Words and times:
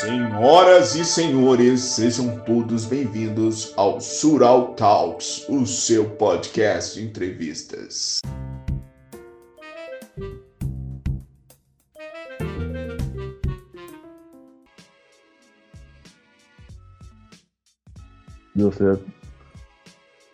Senhoras 0.00 0.94
e 0.94 1.04
senhores, 1.04 1.80
sejam 1.80 2.38
todos 2.44 2.86
bem-vindos 2.86 3.74
ao 3.76 4.00
Sural 4.00 4.76
Talks, 4.76 5.44
o 5.48 5.66
seu 5.66 6.08
podcast 6.10 7.00
de 7.00 7.04
entrevistas. 7.04 8.20
Deu 18.54 18.70
certo. 18.70 19.04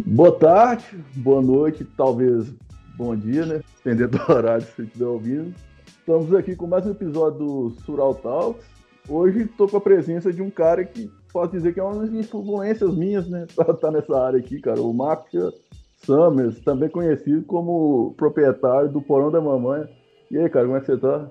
Boa 0.04 0.38
tarde, 0.38 0.84
boa 1.16 1.40
noite, 1.40 1.86
talvez 1.96 2.52
bom 2.98 3.16
dia, 3.16 3.46
né? 3.46 3.62
Dependendo 3.82 4.18
do 4.18 4.30
horário 4.30 4.66
que 4.66 4.76
você 4.76 4.82
estiver 4.82 5.06
ouvindo. 5.06 5.54
Estamos 6.00 6.34
aqui 6.34 6.54
com 6.54 6.66
mais 6.66 6.86
um 6.86 6.90
episódio 6.90 7.38
do 7.38 7.70
Sural 7.86 8.14
Talks. 8.16 8.74
Hoje 9.08 9.42
estou 9.42 9.68
com 9.68 9.76
a 9.76 9.80
presença 9.80 10.32
de 10.32 10.40
um 10.40 10.50
cara 10.50 10.84
que 10.84 11.10
posso 11.32 11.52
dizer 11.52 11.74
que 11.74 11.80
é 11.80 11.82
uma 11.82 12.00
das 12.00 12.12
influências 12.12 12.96
minhas, 12.96 13.28
né? 13.28 13.46
Pra 13.54 13.74
estar 13.74 13.90
nessa 13.90 14.18
área 14.18 14.38
aqui, 14.38 14.60
cara. 14.60 14.80
O 14.80 14.94
Marcos 14.94 15.54
Summers, 15.96 16.60
também 16.60 16.88
conhecido 16.88 17.42
como 17.44 18.14
proprietário 18.16 18.88
do 18.88 19.02
Porão 19.02 19.30
da 19.30 19.40
Mamãe. 19.40 19.86
E 20.30 20.38
aí, 20.38 20.48
cara, 20.48 20.64
como 20.64 20.78
é 20.78 20.80
que 20.80 20.86
você 20.86 20.96
tá? 20.96 21.30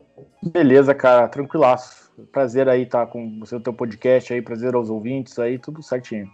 Beleza, 0.52 0.94
cara, 0.94 1.28
tranquilaço. 1.28 2.12
Prazer 2.32 2.70
aí 2.70 2.84
estar 2.84 3.08
com 3.08 3.40
você 3.40 3.56
no 3.56 3.62
teu 3.62 3.74
podcast 3.74 4.32
aí, 4.32 4.42
prazer 4.42 4.76
aos 4.76 4.90
ouvintes 4.90 5.40
aí, 5.40 5.58
tudo 5.58 5.82
certinho. 5.82 6.28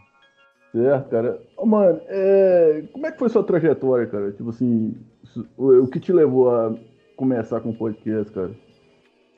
Certo, 0.73 1.09
cara. 1.09 1.41
Ô, 1.57 1.65
mano, 1.65 2.01
é... 2.07 2.83
como 2.91 3.07
é 3.07 3.11
que 3.11 3.17
foi 3.17 3.29
sua 3.29 3.43
trajetória, 3.43 4.07
cara? 4.07 4.31
Tipo 4.31 4.49
assim, 4.49 4.93
o 5.57 5.87
que 5.87 6.01
te 6.01 6.11
levou 6.11 6.53
a 6.53 6.75
começar 7.15 7.61
com 7.61 7.73
podcast, 7.73 8.31
cara? 8.33 8.51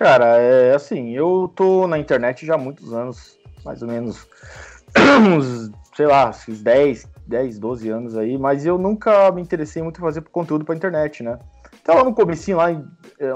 Cara, 0.02 0.38
é 0.42 0.74
assim, 0.74 1.12
eu 1.12 1.48
tô 1.56 1.86
na 1.86 1.96
internet 1.96 2.44
já 2.44 2.56
há 2.56 2.58
muitos 2.58 2.92
anos, 2.92 3.38
mais 3.64 3.84
ou 3.84 3.88
menos 3.88 4.28
uns, 4.98 5.70
sei 5.96 6.08
lá, 6.08 6.32
esses 6.32 6.60
10, 6.60 7.08
10, 7.28 7.60
12 7.60 7.88
anos 7.88 8.18
aí, 8.18 8.36
mas 8.36 8.66
eu 8.66 8.80
nunca 8.80 9.32
me 9.32 9.44
interessei 9.44 9.84
muito 9.84 10.00
em 10.00 10.02
fazer 10.02 10.24
conteúdo 10.24 10.66
pra 10.66 10.76
internet, 10.76 11.22
né? 11.22 11.38
Então 11.84 11.94
lá 11.94 12.04
no 12.04 12.16
comecinho, 12.16 12.58
lá 12.58 12.72
em, 12.72 12.84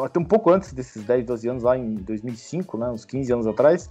até 0.04 0.20
um 0.20 0.26
pouco 0.26 0.50
antes 0.50 0.74
desses 0.74 1.04
10, 1.04 1.24
12 1.28 1.48
anos, 1.48 1.62
lá 1.62 1.78
em 1.78 1.94
2005, 1.98 2.80
né, 2.80 2.90
uns 2.90 3.06
15 3.06 3.32
anos 3.32 3.46
atrás, 3.46 3.88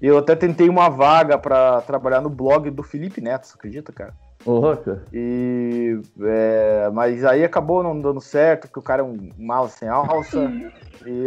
eu 0.00 0.16
até 0.16 0.34
tentei 0.34 0.70
uma 0.70 0.88
vaga 0.88 1.36
para 1.36 1.82
trabalhar 1.82 2.22
no 2.22 2.30
blog 2.30 2.70
do 2.70 2.82
Felipe 2.82 3.20
Neto, 3.20 3.48
você 3.48 3.54
acredita, 3.54 3.92
cara? 3.92 4.14
Porra, 4.42 4.78
cara. 4.78 5.02
E, 5.12 6.00
é, 6.22 6.90
mas 6.90 7.22
aí 7.22 7.44
acabou 7.44 7.82
não 7.82 8.00
dando 8.00 8.22
certo, 8.22 8.62
porque 8.62 8.78
o 8.78 8.82
cara 8.82 9.02
é 9.02 9.04
um 9.04 9.30
mala 9.36 9.68
sem 9.68 9.90
alça. 9.90 10.50
e 11.06 11.26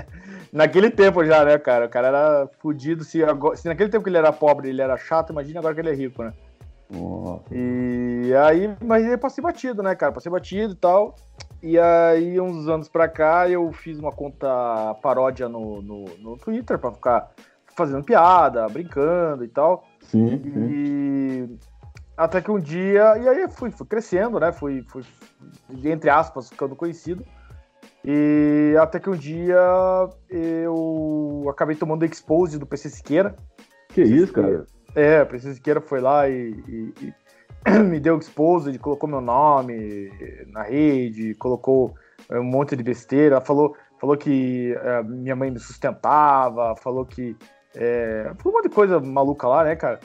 naquele 0.52 0.90
tempo 0.90 1.24
já, 1.24 1.44
né, 1.44 1.58
cara? 1.58 1.86
O 1.86 1.88
cara 1.88 2.08
era 2.08 2.50
fudido. 2.58 3.04
Se, 3.04 3.22
agora, 3.22 3.56
se 3.56 3.68
naquele 3.68 3.90
tempo 3.90 4.04
que 4.04 4.10
ele 4.10 4.18
era 4.18 4.32
pobre 4.32 4.68
ele 4.68 4.82
era 4.82 4.96
chato, 4.96 5.30
imagina 5.30 5.60
agora 5.60 5.74
que 5.74 5.80
ele 5.80 5.90
é 5.90 5.94
rico, 5.94 6.22
né? 6.22 6.32
Nossa. 6.90 7.44
E 7.52 8.34
aí, 8.34 8.74
mas 8.82 9.04
aí 9.04 9.16
passei 9.16 9.42
batido, 9.42 9.82
né, 9.82 9.94
cara? 9.94 10.12
Passei 10.12 10.30
batido 10.30 10.72
e 10.72 10.76
tal. 10.76 11.14
E 11.62 11.78
aí, 11.78 12.40
uns 12.40 12.68
anos 12.68 12.88
pra 12.88 13.06
cá, 13.06 13.48
eu 13.48 13.70
fiz 13.72 13.98
uma 13.98 14.10
conta 14.10 14.94
paródia 15.02 15.48
no, 15.48 15.82
no, 15.82 16.04
no 16.18 16.36
Twitter 16.38 16.78
pra 16.78 16.90
ficar 16.90 17.30
fazendo 17.76 18.02
piada, 18.02 18.66
brincando 18.68 19.44
e 19.44 19.48
tal. 19.48 19.84
Sim, 20.00 20.40
sim. 20.42 20.68
E 20.70 21.58
até 22.16 22.40
que 22.40 22.50
um 22.50 22.58
dia, 22.58 23.16
e 23.18 23.28
aí 23.28 23.48
fui, 23.48 23.70
fui 23.70 23.86
crescendo, 23.86 24.40
né? 24.40 24.52
Fui, 24.52 24.82
fui, 24.88 25.02
entre 25.84 26.10
aspas, 26.10 26.48
ficando 26.48 26.74
conhecido. 26.74 27.24
E 28.04 28.74
até 28.80 28.98
que 28.98 29.10
um 29.10 29.16
dia 29.16 29.58
eu 30.28 31.46
acabei 31.50 31.76
tomando 31.76 32.04
expose 32.04 32.58
do 32.58 32.66
PC 32.66 32.88
Siqueira. 32.88 33.36
Que 33.88 34.02
isso, 34.02 34.32
cara? 34.32 34.64
É, 34.94 35.22
o 35.22 35.26
PC 35.26 35.54
Siqueira 35.54 35.80
foi 35.80 36.00
lá 36.00 36.28
e, 36.28 36.50
e, 36.66 36.94
e 37.02 37.70
me 37.84 38.00
deu 38.00 38.18
expose, 38.18 38.70
ele 38.70 38.78
colocou 38.78 39.08
meu 39.08 39.20
nome 39.20 40.10
na 40.48 40.62
rede, 40.62 41.34
colocou 41.34 41.94
um 42.30 42.44
monte 42.44 42.76
de 42.76 42.82
besteira, 42.82 43.40
falou, 43.40 43.76
falou 44.00 44.16
que 44.16 44.74
uh, 44.74 45.04
minha 45.04 45.36
mãe 45.36 45.50
me 45.50 45.58
sustentava, 45.58 46.74
falou 46.76 47.04
que. 47.04 47.36
É, 47.74 48.32
foi 48.38 48.50
um 48.50 48.54
monte 48.56 48.68
de 48.68 48.74
coisa 48.74 48.98
maluca 48.98 49.46
lá, 49.46 49.64
né, 49.64 49.76
cara? 49.76 50.00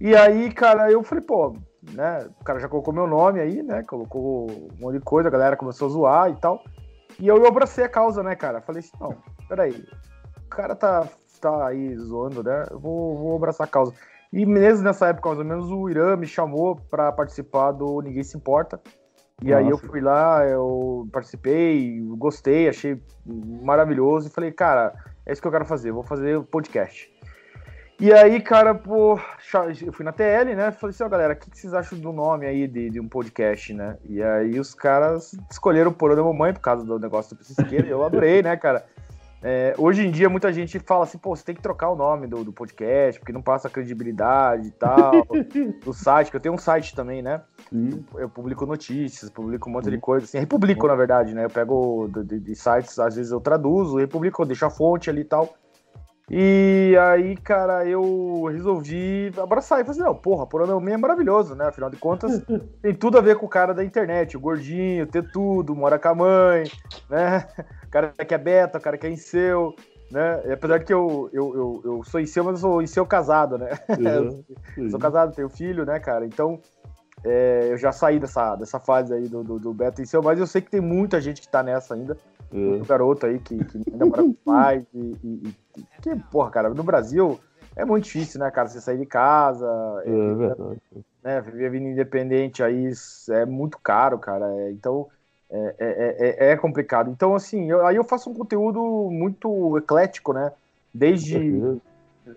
E 0.00 0.14
aí, 0.14 0.52
cara, 0.52 0.90
eu 0.90 1.02
falei, 1.02 1.24
pô, 1.24 1.56
né? 1.92 2.28
O 2.40 2.44
cara 2.44 2.60
já 2.60 2.68
colocou 2.68 2.94
meu 2.94 3.06
nome 3.06 3.40
aí, 3.40 3.62
né? 3.62 3.82
Colocou 3.82 4.50
um 4.50 4.80
monte 4.80 4.98
de 4.98 5.04
coisa, 5.04 5.28
a 5.28 5.32
galera 5.32 5.56
começou 5.56 5.88
a 5.88 5.90
zoar 5.90 6.30
e 6.30 6.36
tal. 6.36 6.62
E 7.18 7.26
eu, 7.26 7.36
eu 7.36 7.46
abracei 7.46 7.84
a 7.84 7.88
causa, 7.88 8.22
né, 8.22 8.34
cara? 8.34 8.60
Falei 8.60 8.80
assim, 8.80 8.96
não, 9.00 9.16
peraí. 9.48 9.86
O 10.44 10.48
cara 10.48 10.74
tá, 10.74 11.08
tá 11.40 11.66
aí 11.66 11.96
zoando, 11.96 12.42
né? 12.42 12.64
Eu 12.70 12.78
vou, 12.78 13.16
vou 13.16 13.36
abraçar 13.36 13.66
a 13.66 13.70
causa. 13.70 13.92
E 14.32 14.44
mesmo 14.44 14.84
nessa 14.84 15.08
época, 15.08 15.28
mais 15.28 15.38
ou 15.38 15.44
menos, 15.44 15.70
o 15.70 15.88
Irã 15.88 16.16
me 16.16 16.26
chamou 16.26 16.76
para 16.90 17.12
participar 17.12 17.72
do 17.72 18.00
Ninguém 18.00 18.24
Se 18.24 18.36
Importa. 18.36 18.80
E 19.40 19.50
Nossa. 19.50 19.58
aí 19.58 19.68
eu 19.68 19.78
fui 19.78 20.00
lá, 20.00 20.44
eu 20.44 21.08
participei, 21.12 22.00
gostei, 22.16 22.68
achei 22.68 23.00
maravilhoso. 23.24 24.28
E 24.28 24.30
falei, 24.30 24.50
cara, 24.50 24.92
é 25.26 25.32
isso 25.32 25.40
que 25.40 25.46
eu 25.46 25.52
quero 25.52 25.64
fazer, 25.64 25.92
vou 25.92 26.02
fazer 26.02 26.42
podcast. 26.44 27.13
E 28.00 28.12
aí, 28.12 28.40
cara, 28.40 28.74
pô, 28.74 29.18
eu 29.84 29.92
fui 29.92 30.04
na 30.04 30.12
TL, 30.12 30.54
né? 30.56 30.72
Falei 30.72 30.92
assim, 30.92 31.04
ó, 31.04 31.08
galera, 31.08 31.34
o 31.34 31.36
que, 31.36 31.48
vocês 31.56 31.72
acham 31.72 31.98
do 31.98 32.12
nome 32.12 32.44
aí 32.44 32.66
de, 32.66 32.90
de, 32.90 33.00
um 33.00 33.08
podcast, 33.08 33.72
né? 33.72 33.96
E 34.04 34.22
aí 34.22 34.58
os 34.58 34.74
caras 34.74 35.36
escolheram 35.50 35.90
o 35.90 35.94
Porão 35.94 36.16
da 36.16 36.22
Mamãe 36.22 36.52
por 36.52 36.60
causa 36.60 36.84
do 36.84 36.98
negócio 36.98 37.34
do 37.34 37.38
Piscisqueira, 37.38 37.86
e 37.86 37.90
eu 37.90 38.04
adorei, 38.04 38.42
né, 38.42 38.56
cara? 38.56 38.84
É, 39.46 39.74
hoje 39.76 40.06
em 40.06 40.10
dia, 40.10 40.28
muita 40.30 40.50
gente 40.50 40.78
fala 40.78 41.04
assim, 41.04 41.18
pô, 41.18 41.36
você 41.36 41.44
tem 41.44 41.54
que 41.54 41.60
trocar 41.60 41.90
o 41.90 41.94
nome 41.94 42.26
do, 42.26 42.42
do 42.42 42.50
podcast, 42.50 43.20
porque 43.20 43.32
não 43.32 43.42
passa 43.42 43.68
credibilidade 43.68 44.68
e 44.68 44.70
tal, 44.70 45.12
do 45.84 45.92
site, 45.92 46.30
que 46.30 46.36
eu 46.36 46.40
tenho 46.40 46.54
um 46.54 46.58
site 46.58 46.96
também, 46.96 47.20
né? 47.20 47.42
Eu 48.16 48.28
publico 48.28 48.64
notícias, 48.64 49.30
publico 49.30 49.68
um 49.68 49.72
monte 49.72 49.90
de 49.90 49.98
coisa, 49.98 50.24
assim, 50.24 50.38
republico, 50.38 50.88
na 50.88 50.94
verdade, 50.94 51.34
né? 51.34 51.44
Eu 51.44 51.50
pego 51.50 52.08
de, 52.08 52.40
de, 52.40 52.54
sites, 52.56 52.98
às 52.98 53.16
vezes 53.16 53.30
eu 53.30 53.40
traduzo, 53.40 53.98
republico, 53.98 54.40
eu 54.40 54.46
deixo 54.46 54.64
a 54.64 54.70
fonte 54.70 55.10
ali 55.10 55.20
e 55.20 55.24
tal. 55.24 55.54
E 56.30 56.96
aí, 56.98 57.36
cara, 57.36 57.86
eu 57.86 58.44
resolvi 58.50 59.30
abraçar 59.36 59.80
e 59.80 59.84
fazer, 59.84 60.00
assim, 60.00 60.08
não, 60.08 60.16
porra, 60.16 60.46
Porão 60.46 60.88
é 60.88 60.96
maravilhoso, 60.96 61.54
né? 61.54 61.66
Afinal 61.66 61.90
de 61.90 61.98
contas, 61.98 62.40
tem 62.80 62.94
tudo 62.94 63.18
a 63.18 63.20
ver 63.20 63.36
com 63.36 63.44
o 63.44 63.48
cara 63.48 63.74
da 63.74 63.84
internet, 63.84 64.36
o 64.36 64.40
gordinho, 64.40 65.06
ter 65.06 65.30
tudo, 65.30 65.76
mora 65.76 65.98
com 65.98 66.08
a 66.08 66.14
mãe, 66.14 66.64
né? 67.10 67.46
O 67.84 67.90
cara 67.90 68.12
que 68.12 68.34
é 68.34 68.38
beta, 68.38 68.78
o 68.78 68.80
cara 68.80 68.96
que 68.96 69.06
é 69.06 69.16
seu, 69.16 69.74
né? 70.10 70.42
E 70.46 70.52
apesar 70.52 70.82
que 70.82 70.94
eu, 70.94 71.28
eu, 71.32 71.54
eu, 71.54 71.82
eu 71.84 72.04
sou 72.04 72.26
seu, 72.26 72.42
mas 72.42 72.54
eu 72.54 72.70
sou 72.70 72.86
seu 72.86 73.06
casado, 73.06 73.58
né? 73.58 73.70
Uhum. 74.78 74.90
sou 74.90 74.98
casado, 74.98 75.34
tenho 75.34 75.50
filho, 75.50 75.84
né, 75.84 76.00
cara? 76.00 76.24
Então, 76.24 76.58
é, 77.22 77.68
eu 77.70 77.76
já 77.76 77.92
saí 77.92 78.18
dessa, 78.18 78.56
dessa 78.56 78.80
fase 78.80 79.12
aí 79.12 79.28
do, 79.28 79.44
do, 79.44 79.58
do 79.58 79.74
beta 79.74 80.04
seu, 80.06 80.22
mas 80.22 80.38
eu 80.38 80.46
sei 80.46 80.62
que 80.62 80.70
tem 80.70 80.80
muita 80.80 81.20
gente 81.20 81.42
que 81.42 81.48
tá 81.48 81.62
nessa 81.62 81.94
ainda. 81.94 82.16
Uhum. 82.54 82.70
Muito 82.70 82.86
garoto 82.86 83.26
aí 83.26 83.40
que, 83.40 83.62
que 83.64 83.82
ainda 83.90 84.06
mora 84.06 84.22
com 84.22 84.32
pais 84.32 84.84
e, 84.94 85.16
e, 85.24 85.54
e, 85.76 85.84
que, 86.00 86.14
porra, 86.30 86.50
cara, 86.52 86.70
no 86.70 86.84
Brasil 86.84 87.40
é 87.74 87.84
muito 87.84 88.04
difícil, 88.04 88.38
né, 88.38 88.48
cara, 88.52 88.68
você 88.68 88.80
sair 88.80 88.96
de 88.96 89.06
casa, 89.06 89.66
é, 90.04 90.10
é 90.10 90.34
verdade. 90.34 90.80
Né, 91.24 91.40
viver 91.40 91.66
a 91.66 91.70
vida 91.70 91.84
independente 91.84 92.62
aí 92.62 92.92
é 93.30 93.44
muito 93.44 93.76
caro, 93.82 94.20
cara, 94.20 94.46
é, 94.54 94.70
então 94.70 95.08
é, 95.50 95.74
é, 95.78 96.46
é, 96.48 96.52
é, 96.52 96.56
complicado. 96.56 97.10
Então, 97.10 97.34
assim, 97.34 97.68
eu, 97.68 97.84
aí 97.84 97.96
eu 97.96 98.04
faço 98.04 98.30
um 98.30 98.34
conteúdo 98.34 98.80
muito 99.10 99.76
eclético, 99.76 100.32
né, 100.32 100.52
desde, 100.92 101.60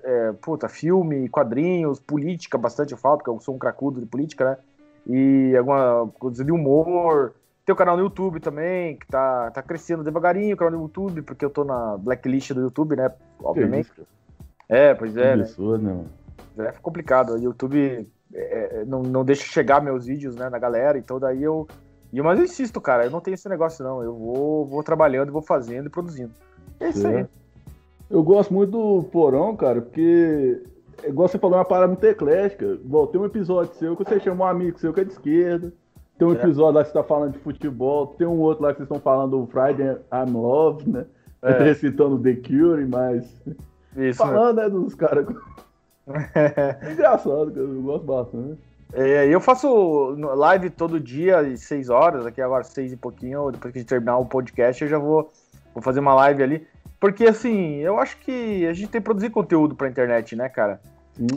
é, 0.04 0.32
puta, 0.42 0.68
filme, 0.68 1.30
quadrinhos, 1.30 2.00
política, 2.00 2.58
bastante 2.58 2.94
eu 2.94 2.98
falo, 2.98 3.18
porque 3.18 3.30
eu 3.30 3.40
sou 3.40 3.54
um 3.54 3.60
cracudo 3.60 4.00
de 4.00 4.08
política, 4.08 4.46
né, 4.46 4.58
e 5.06 5.56
alguma 5.56 6.08
coisa 6.18 6.44
de 6.44 6.52
humor, 6.52 7.36
tem 7.68 7.74
o 7.74 7.76
canal 7.76 7.98
no 7.98 8.04
YouTube 8.04 8.40
também, 8.40 8.96
que 8.96 9.06
tá, 9.08 9.52
tá 9.52 9.62
crescendo 9.62 10.02
devagarinho 10.02 10.56
o 10.56 10.58
canal 10.58 10.80
no 10.80 10.86
YouTube, 10.86 11.22
porque 11.22 11.44
eu 11.44 11.50
tô 11.50 11.66
na 11.66 11.98
blacklist 11.98 12.54
do 12.54 12.62
YouTube, 12.62 12.96
né? 12.96 13.12
Obviamente. 13.44 13.92
É, 14.70 14.94
pois 14.94 15.18
é. 15.18 15.34
Absurdo, 15.34 15.84
né? 15.84 16.06
É 16.60 16.72
complicado. 16.82 17.34
O 17.34 17.38
YouTube 17.38 18.08
é, 18.34 18.80
é, 18.80 18.86
não, 18.86 19.04
não 19.04 19.26
deixa 19.26 19.44
chegar 19.44 19.84
meus 19.84 20.06
vídeos 20.06 20.34
né, 20.38 20.50
na 20.50 20.58
galera, 20.58 20.98
então 20.98 21.20
daí 21.20 21.44
eu. 21.44 21.68
Mas 22.14 22.40
eu 22.40 22.46
insisto, 22.46 22.80
cara, 22.80 23.04
eu 23.04 23.12
não 23.12 23.20
tenho 23.20 23.36
esse 23.36 23.50
negócio, 23.50 23.84
não. 23.84 24.02
Eu 24.02 24.16
vou, 24.16 24.66
vou 24.66 24.82
trabalhando, 24.82 25.34
vou 25.34 25.42
fazendo 25.42 25.88
e 25.88 25.90
produzindo. 25.90 26.32
É 26.80 26.88
isso 26.88 27.06
é. 27.06 27.18
aí. 27.18 27.26
Eu 28.10 28.24
gosto 28.24 28.54
muito 28.54 28.72
do 28.72 29.04
Porão, 29.10 29.58
cara, 29.58 29.82
porque, 29.82 30.64
igual 31.04 31.28
você 31.28 31.38
falou, 31.38 31.58
é 31.58 31.60
uma 31.60 31.66
parada 31.66 31.88
muito 31.90 32.04
eclética. 32.06 32.80
Bom, 32.82 33.06
tem 33.08 33.20
um 33.20 33.26
episódio 33.26 33.76
seu 33.76 33.94
que 33.94 34.06
você 34.06 34.22
chama 34.22 34.46
um 34.46 34.48
amigo 34.48 34.80
seu 34.80 34.94
que 34.94 35.02
é 35.02 35.04
de 35.04 35.12
esquerda. 35.12 35.74
Tem 36.18 36.28
um 36.28 36.34
episódio 36.34 36.76
lá 36.76 36.84
que 36.84 36.90
você 36.90 36.94
tá 36.94 37.04
falando 37.04 37.34
de 37.34 37.40
futebol, 37.40 38.08
tem 38.08 38.26
um 38.26 38.40
outro 38.40 38.64
lá 38.64 38.72
que 38.72 38.78
vocês 38.78 38.88
estão 38.88 39.00
falando 39.00 39.38
do 39.38 39.48
Friday 39.48 39.98
I'm 40.12 40.34
Love, 40.34 40.90
né? 40.90 41.06
É. 41.42 41.64
Recitando 41.64 42.18
The 42.20 42.34
Cure, 42.36 42.86
mas. 42.88 43.40
Isso, 43.96 44.18
falando, 44.18 44.58
né, 44.58 44.70
dos 44.70 44.96
caras. 44.96 45.28
é 46.34 46.92
engraçado, 46.92 47.52
cara, 47.52 47.66
eu 47.66 47.82
gosto 47.82 48.06
bastante. 48.06 48.68
É, 48.94 49.28
eu 49.28 49.40
faço 49.40 50.16
live 50.16 50.70
todo 50.70 51.00
dia, 51.00 51.40
às 51.40 51.62
6 51.62 51.90
horas, 51.90 52.26
aqui 52.26 52.42
agora 52.42 52.64
6 52.64 52.94
e 52.94 52.98
pouquinho, 52.98 53.52
depois 53.52 53.72
que 53.72 53.80
a 53.80 53.82
gente 53.82 53.90
terminar 53.90 54.18
o 54.18 54.26
podcast, 54.26 54.84
eu 54.84 54.90
já 54.90 54.98
vou, 54.98 55.32
vou 55.74 55.84
fazer 55.84 56.00
uma 56.00 56.16
live 56.16 56.42
ali. 56.42 56.68
Porque, 57.00 57.26
assim, 57.26 57.76
eu 57.76 58.00
acho 58.00 58.18
que 58.20 58.66
a 58.66 58.74
gente 58.74 58.90
tem 58.90 59.02
que 59.02 59.06
produzir 59.06 59.30
conteúdo 59.30 59.76
pra 59.76 59.90
internet, 59.90 60.36
né, 60.36 60.50
cara? 60.50 60.82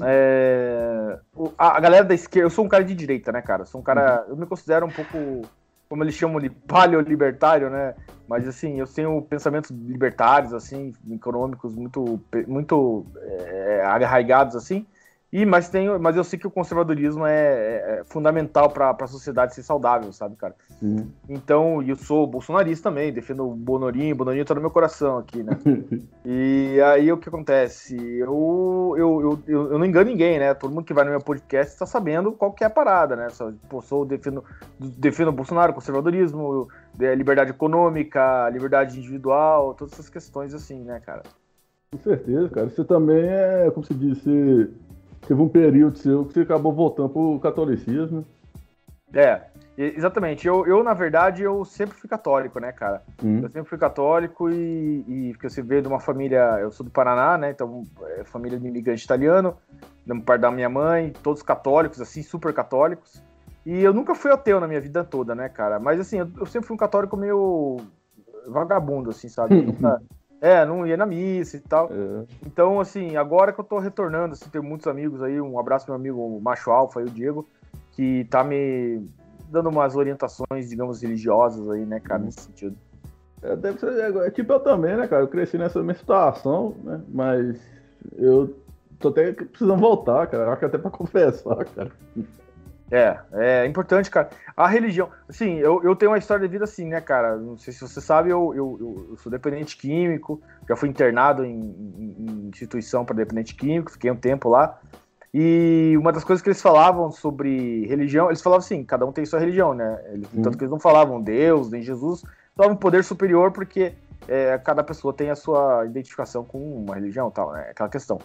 É, 0.04 1.18
a, 1.56 1.80
galera 1.80 2.04
da 2.04 2.14
esquerda, 2.14 2.46
eu 2.46 2.50
sou 2.50 2.64
um 2.64 2.68
cara 2.68 2.84
de 2.84 2.94
direita, 2.94 3.32
né, 3.32 3.40
cara? 3.40 3.64
Sou 3.64 3.80
um 3.80 3.84
cara, 3.84 4.24
uhum. 4.24 4.30
eu 4.30 4.36
me 4.36 4.46
considero 4.46 4.86
um 4.86 4.90
pouco, 4.90 5.48
como 5.88 6.04
eles 6.04 6.14
chamam 6.14 6.40
de 6.40 6.50
paleolibertário, 6.50 7.70
né? 7.70 7.94
Mas 8.28 8.46
assim, 8.46 8.78
eu 8.78 8.86
tenho 8.86 9.20
pensamentos 9.22 9.70
libertários, 9.70 10.52
assim, 10.52 10.92
econômicos 11.10 11.74
muito, 11.74 12.20
muito 12.46 13.06
é, 13.16 13.82
arraigados, 13.84 14.54
assim. 14.54 14.86
E, 15.32 15.46
mas, 15.46 15.68
tenho, 15.68 16.00
mas 16.00 16.16
eu 16.16 16.24
sei 16.24 16.36
que 16.36 16.46
o 16.46 16.50
conservadorismo 16.50 17.24
é, 17.24 17.32
é, 17.32 18.00
é 18.00 18.04
fundamental 18.04 18.68
para 18.68 18.90
a 18.90 19.06
sociedade 19.06 19.54
ser 19.54 19.62
saudável, 19.62 20.12
sabe, 20.12 20.34
cara? 20.34 20.56
Uhum. 20.82 21.06
Então, 21.28 21.80
eu 21.82 21.94
sou 21.94 22.26
bolsonarista 22.26 22.90
também, 22.90 23.12
defendo 23.12 23.48
o 23.48 23.54
Bonorinho, 23.54 24.16
Bonorinho 24.16 24.44
tá 24.44 24.56
no 24.56 24.60
meu 24.60 24.72
coração 24.72 25.18
aqui, 25.18 25.40
né? 25.40 25.56
e 26.26 26.80
aí 26.80 27.12
o 27.12 27.16
que 27.16 27.28
acontece? 27.28 27.94
Eu, 27.96 28.94
eu, 28.98 29.20
eu, 29.20 29.38
eu, 29.46 29.72
eu 29.72 29.78
não 29.78 29.86
engano 29.86 30.10
ninguém, 30.10 30.40
né? 30.40 30.52
Todo 30.52 30.74
mundo 30.74 30.84
que 30.84 30.94
vai 30.94 31.04
no 31.04 31.10
meu 31.10 31.20
podcast 31.20 31.72
está 31.72 31.86
sabendo 31.86 32.32
qual 32.32 32.52
que 32.52 32.64
é 32.64 32.66
a 32.66 32.70
parada, 32.70 33.14
né? 33.14 33.28
Só, 33.30 33.52
pô, 33.68 33.80
sou, 33.80 34.04
defendo, 34.04 34.42
defendo 34.80 35.28
o 35.28 35.32
Bolsonaro, 35.32 35.72
conservadorismo, 35.72 36.66
liberdade 36.98 37.50
econômica, 37.50 38.48
liberdade 38.50 38.98
individual, 38.98 39.74
todas 39.74 39.92
essas 39.92 40.08
questões 40.08 40.54
assim, 40.54 40.82
né, 40.82 40.98
cara? 40.98 41.22
Com 41.92 41.98
certeza, 41.98 42.48
cara. 42.48 42.68
Você 42.68 42.84
também 42.84 43.28
é, 43.28 43.70
como 43.70 43.86
se 43.86 43.94
disse 43.94 44.68
teve 45.26 45.40
um 45.40 45.48
período 45.48 45.98
seu 45.98 46.24
que 46.24 46.34
você 46.34 46.40
acabou 46.40 46.72
voltando 46.72 47.08
pro 47.10 47.38
catolicismo. 47.40 48.24
É, 49.12 49.42
exatamente. 49.76 50.46
Eu, 50.46 50.66
eu, 50.66 50.84
na 50.84 50.94
verdade, 50.94 51.42
eu 51.42 51.64
sempre 51.64 51.96
fui 51.96 52.08
católico, 52.08 52.60
né, 52.60 52.72
cara? 52.72 53.02
Hum. 53.22 53.40
Eu 53.42 53.48
sempre 53.48 53.68
fui 53.68 53.78
católico 53.78 54.50
e, 54.50 55.04
e 55.08 55.32
porque 55.32 55.48
você 55.48 55.62
veio 55.62 55.82
de 55.82 55.88
uma 55.88 56.00
família, 56.00 56.58
eu 56.60 56.70
sou 56.70 56.84
do 56.84 56.92
Paraná, 56.92 57.36
né? 57.36 57.50
Então, 57.50 57.84
é 58.18 58.24
família 58.24 58.58
de 58.58 58.66
imigrante 58.66 59.04
italiano, 59.04 59.56
da 60.06 60.14
parte 60.20 60.42
da 60.42 60.50
minha 60.50 60.68
mãe, 60.68 61.12
todos 61.22 61.42
católicos, 61.42 62.00
assim, 62.00 62.22
super 62.22 62.52
católicos. 62.52 63.22
E 63.64 63.82
eu 63.82 63.92
nunca 63.92 64.14
fui 64.14 64.30
ateu 64.30 64.58
na 64.60 64.66
minha 64.66 64.80
vida 64.80 65.04
toda, 65.04 65.34
né, 65.34 65.48
cara? 65.48 65.78
Mas 65.78 66.00
assim, 66.00 66.18
eu, 66.18 66.30
eu 66.38 66.46
sempre 66.46 66.66
fui 66.66 66.74
um 66.74 66.78
católico 66.78 67.16
meio 67.16 67.78
vagabundo, 68.46 69.10
assim, 69.10 69.28
sabe? 69.28 69.54
nunca, 69.54 70.00
é, 70.40 70.64
não 70.64 70.86
ia 70.86 70.96
na 70.96 71.04
missa 71.04 71.56
e 71.56 71.60
tal. 71.60 71.90
É. 71.92 72.24
Então, 72.46 72.80
assim, 72.80 73.16
agora 73.16 73.52
que 73.52 73.60
eu 73.60 73.64
tô 73.64 73.78
retornando, 73.78 74.32
assim, 74.32 74.48
tenho 74.48 74.64
muitos 74.64 74.86
amigos 74.86 75.22
aí, 75.22 75.40
um 75.40 75.58
abraço 75.58 75.84
pro 75.84 75.98
meu 75.98 76.00
amigo 76.00 76.40
Macho 76.40 76.70
Alfa, 76.70 77.00
aí, 77.00 77.06
o 77.06 77.10
Diego, 77.10 77.46
que 77.92 78.26
tá 78.30 78.42
me 78.42 79.06
dando 79.50 79.68
umas 79.68 79.96
orientações, 79.96 80.70
digamos, 80.70 81.02
religiosas 81.02 81.68
aí, 81.68 81.84
né, 81.84 82.00
cara, 82.00 82.22
nesse 82.22 82.42
sentido. 82.42 82.76
É, 83.42 83.56
deve 83.56 83.78
ser, 83.78 83.92
é, 83.92 84.26
é, 84.26 84.30
tipo 84.30 84.52
eu 84.52 84.60
também, 84.60 84.96
né, 84.96 85.06
cara, 85.08 85.22
eu 85.22 85.28
cresci 85.28 85.58
nessa 85.58 85.78
mesma 85.80 85.94
situação, 85.94 86.74
né, 86.84 87.00
mas 87.08 87.60
eu 88.16 88.54
tô 88.98 89.08
até 89.08 89.32
precisando 89.32 89.80
voltar, 89.80 90.26
cara, 90.28 90.50
acho 90.50 90.60
que 90.60 90.64
até 90.66 90.78
pra 90.78 90.90
confessar, 90.90 91.64
cara. 91.66 91.90
É, 92.90 93.20
é 93.32 93.66
importante, 93.66 94.10
cara. 94.10 94.30
A 94.56 94.66
religião, 94.66 95.08
assim, 95.28 95.58
eu, 95.58 95.82
eu 95.84 95.94
tenho 95.94 96.10
uma 96.10 96.18
história 96.18 96.46
de 96.46 96.50
vida 96.50 96.64
assim, 96.64 96.86
né, 96.86 97.00
cara? 97.00 97.36
Não 97.36 97.56
sei 97.56 97.72
se 97.72 97.80
você 97.80 98.00
sabe, 98.00 98.30
eu, 98.30 98.52
eu, 98.54 99.06
eu 99.10 99.16
sou 99.16 99.30
dependente 99.30 99.76
químico, 99.76 100.42
já 100.68 100.74
fui 100.74 100.88
internado 100.88 101.44
em, 101.44 101.52
em, 101.54 102.16
em 102.18 102.48
instituição 102.48 103.04
para 103.04 103.14
dependente 103.14 103.54
químico, 103.54 103.92
fiquei 103.92 104.10
um 104.10 104.16
tempo 104.16 104.48
lá. 104.48 104.78
E 105.32 105.94
uma 105.96 106.12
das 106.12 106.24
coisas 106.24 106.42
que 106.42 106.48
eles 106.48 106.60
falavam 106.60 107.12
sobre 107.12 107.86
religião, 107.86 108.26
eles 108.26 108.42
falavam 108.42 108.64
assim, 108.64 108.82
cada 108.84 109.06
um 109.06 109.12
tem 109.12 109.24
sua 109.24 109.38
religião, 109.38 109.72
né? 109.72 110.00
Eles, 110.12 110.28
hum. 110.34 110.42
Tanto 110.42 110.58
que 110.58 110.64
eles 110.64 110.72
não 110.72 110.80
falavam 110.80 111.22
Deus, 111.22 111.70
nem 111.70 111.82
Jesus, 111.82 112.24
falavam 112.56 112.76
poder 112.76 113.04
superior 113.04 113.52
porque 113.52 113.94
é, 114.26 114.58
cada 114.58 114.82
pessoa 114.82 115.14
tem 115.14 115.30
a 115.30 115.36
sua 115.36 115.86
identificação 115.86 116.44
com 116.44 116.58
uma 116.58 116.96
religião 116.96 117.30
tal, 117.30 117.52
né? 117.52 117.68
Aquela 117.70 117.88
questão. 117.88 118.18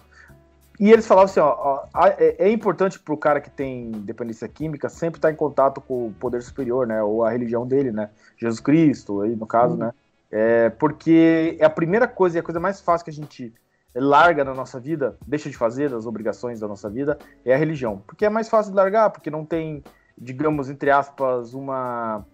E 0.80 0.92
eles 0.92 1.08
falavam 1.08 1.26
assim, 1.26 1.40
ó, 1.40 1.88
ó 1.94 2.08
é, 2.08 2.36
é, 2.40 2.50
importante 2.50 3.00
para 3.00 3.14
o 3.14 3.18
cara 3.18 3.40
que 3.40 3.50
tem 3.50 3.92
dependência 3.92 4.48
química 4.48 4.90
sempre 4.90 5.18
estar 5.18 5.30
tá 5.30 5.34
em 5.34 5.38
contato 5.38 5.80
com 5.80 6.08
o 6.08 6.14
poder 6.14 6.42
superior, 6.42 6.86
né, 6.86 7.02
ou 7.02 7.24
a 7.24 7.30
religião 7.30 7.66
dele, 7.66 7.92
né, 7.92 8.10
Jesus 8.38 8.60
Cristo, 8.60 9.22
aí 9.22 9.36
no 9.36 9.48
caso, 9.48 9.74
uhum. 9.74 9.80
né, 9.80 9.94
é, 10.32 10.70
porque 10.70 11.58
é 11.60 11.66
a 11.66 11.70
primeira 11.70 12.08
coisa 12.08 12.38
e 12.38 12.40
a 12.40 12.44
coisa 12.44 12.60
mais 12.60 12.82
fácil 12.82 13.06
que 13.06 13.12
a 13.12 13.14
gente 13.14 13.54
larga 13.96 14.44
na 14.44 14.54
nossa 14.54 14.78
vida, 14.78 15.18
deixa 15.26 15.50
de 15.50 15.56
fazer 15.56 15.94
as 15.94 16.06
obrigações 16.06 16.60
da 16.60 16.68
nossa 16.68 16.90
vida, 16.90 17.18
é 17.46 17.54
a 17.54 17.58
religião, 17.58 18.04
porque 18.06 18.26
é 18.26 18.30
mais 18.30 18.50
fácil 18.50 18.72
de 18.72 18.76
largar, 18.76 19.10
porque 19.10 19.30
não 19.30 19.46
tem, 19.46 19.82
digamos, 20.18 20.70
entre 20.70 20.92
aspas, 20.92 21.54
uma 21.54 22.26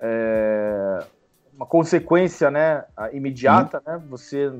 é, 0.00 1.04
uma 1.54 1.66
consequência, 1.66 2.50
né, 2.50 2.84
imediata, 3.12 3.82
uhum. 3.86 3.92
né, 3.92 4.02
você 4.08 4.50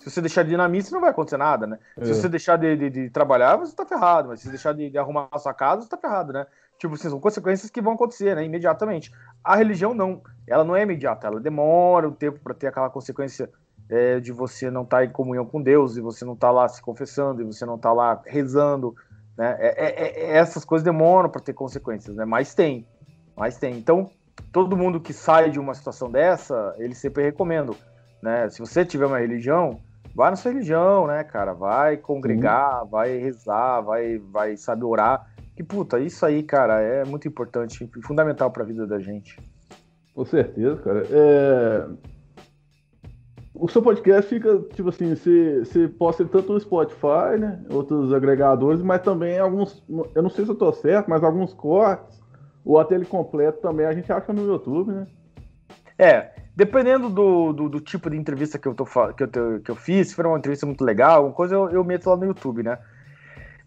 se 0.00 0.10
você 0.10 0.20
deixar 0.22 0.42
de 0.44 0.56
missa, 0.68 0.94
não 0.94 1.00
vai 1.00 1.10
acontecer 1.10 1.36
nada, 1.36 1.66
né? 1.66 1.78
É. 1.96 2.04
Se 2.04 2.14
você 2.14 2.28
deixar 2.28 2.56
de, 2.56 2.74
de, 2.74 2.90
de, 2.90 3.10
trabalhar, 3.10 3.56
você 3.56 3.74
tá 3.76 3.84
ferrado. 3.84 4.28
Mas 4.28 4.40
se 4.40 4.46
você 4.46 4.50
deixar 4.50 4.72
de, 4.72 4.88
de, 4.90 4.98
arrumar 4.98 5.28
a 5.30 5.38
sua 5.38 5.52
casa, 5.52 5.82
você 5.82 5.88
tá 5.88 5.98
ferrado, 5.98 6.32
né? 6.32 6.46
Tipo, 6.78 6.94
assim, 6.94 7.10
são 7.10 7.20
consequências 7.20 7.70
que 7.70 7.82
vão 7.82 7.92
acontecer, 7.92 8.34
né? 8.34 8.42
Imediatamente. 8.42 9.12
A 9.44 9.56
religião, 9.56 9.92
não. 9.92 10.22
Ela 10.46 10.64
não 10.64 10.74
é 10.74 10.82
imediata. 10.82 11.26
Ela 11.26 11.38
demora 11.38 12.08
um 12.08 12.12
tempo 12.12 12.38
para 12.42 12.54
ter 12.54 12.68
aquela 12.68 12.88
consequência 12.88 13.50
é, 13.90 14.18
de 14.18 14.32
você 14.32 14.70
não 14.70 14.82
estar 14.82 14.98
tá 14.98 15.04
em 15.04 15.10
comunhão 15.10 15.44
com 15.44 15.60
Deus, 15.60 15.96
e 15.96 16.00
você 16.00 16.24
não 16.24 16.32
estar 16.32 16.46
tá 16.46 16.52
lá 16.52 16.68
se 16.68 16.80
confessando, 16.80 17.42
e 17.42 17.44
você 17.44 17.66
não 17.66 17.74
estar 17.74 17.90
tá 17.90 17.94
lá 17.94 18.22
rezando, 18.24 18.94
né? 19.36 19.56
É, 19.58 19.86
é, 19.86 20.30
é 20.30 20.36
essas 20.38 20.64
coisas 20.64 20.82
demoram 20.82 21.28
para 21.28 21.42
ter 21.42 21.52
consequências, 21.52 22.16
né? 22.16 22.24
Mas 22.24 22.54
tem. 22.54 22.86
Mas 23.36 23.58
tem. 23.58 23.76
Então, 23.76 24.08
todo 24.50 24.76
mundo 24.76 24.98
que 24.98 25.12
sai 25.12 25.50
de 25.50 25.60
uma 25.60 25.74
situação 25.74 26.10
dessa, 26.10 26.74
eles 26.78 26.96
sempre 26.96 27.22
recomendam, 27.22 27.76
né? 28.22 28.48
Se 28.48 28.60
você 28.60 28.82
tiver 28.82 29.04
uma 29.04 29.18
religião 29.18 29.78
vai 30.14 30.30
na 30.30 30.36
sua 30.36 30.52
religião, 30.52 31.06
né, 31.06 31.24
cara? 31.24 31.52
Vai 31.52 31.96
congregar, 31.96 32.84
vai 32.86 33.16
rezar, 33.16 33.80
vai, 33.80 34.18
vai 34.18 34.56
saber 34.56 34.84
orar. 34.84 35.30
Que 35.56 35.62
puta, 35.62 35.98
isso 35.98 36.24
aí, 36.24 36.42
cara, 36.42 36.80
é 36.80 37.04
muito 37.04 37.28
importante, 37.28 37.88
fundamental 38.02 38.50
para 38.50 38.62
a 38.62 38.66
vida 38.66 38.86
da 38.86 38.98
gente. 38.98 39.38
Com 40.14 40.24
certeza, 40.24 40.76
cara. 40.82 41.06
É... 41.10 41.86
O 43.54 43.68
seu 43.68 43.82
podcast 43.82 44.26
fica, 44.26 44.58
tipo 44.74 44.88
assim, 44.88 45.14
você, 45.14 45.58
você 45.58 45.86
posta 45.86 46.24
tanto 46.24 46.52
no 46.52 46.60
Spotify, 46.60 47.38
né? 47.38 47.62
Outros 47.70 48.10
agregadores, 48.12 48.80
mas 48.80 49.02
também 49.02 49.38
alguns. 49.38 49.82
Eu 50.14 50.22
não 50.22 50.30
sei 50.30 50.46
se 50.46 50.50
eu 50.50 50.54
tô 50.54 50.72
certo, 50.72 51.10
mas 51.10 51.22
alguns 51.22 51.52
cortes, 51.52 52.22
ou 52.64 52.78
até 52.78 52.94
ele 52.94 53.04
completo 53.04 53.60
também 53.60 53.84
a 53.84 53.92
gente 53.92 54.10
acha 54.10 54.32
no 54.32 54.46
YouTube, 54.46 54.92
né? 54.92 55.06
É, 55.98 56.32
Dependendo 56.60 57.08
do, 57.08 57.54
do, 57.54 57.68
do, 57.70 57.80
tipo 57.80 58.10
de 58.10 58.18
entrevista 58.18 58.58
que 58.58 58.68
eu, 58.68 58.74
tô, 58.74 58.84
que, 58.84 59.22
eu, 59.22 59.60
que 59.64 59.70
eu 59.70 59.74
fiz, 59.74 60.08
se 60.08 60.14
for 60.14 60.26
uma 60.26 60.36
entrevista 60.36 60.66
muito 60.66 60.84
legal, 60.84 61.16
alguma 61.16 61.34
coisa, 61.34 61.54
eu, 61.54 61.70
eu 61.70 61.82
meto 61.82 62.10
lá 62.10 62.18
no 62.18 62.26
YouTube, 62.26 62.62
né? 62.62 62.76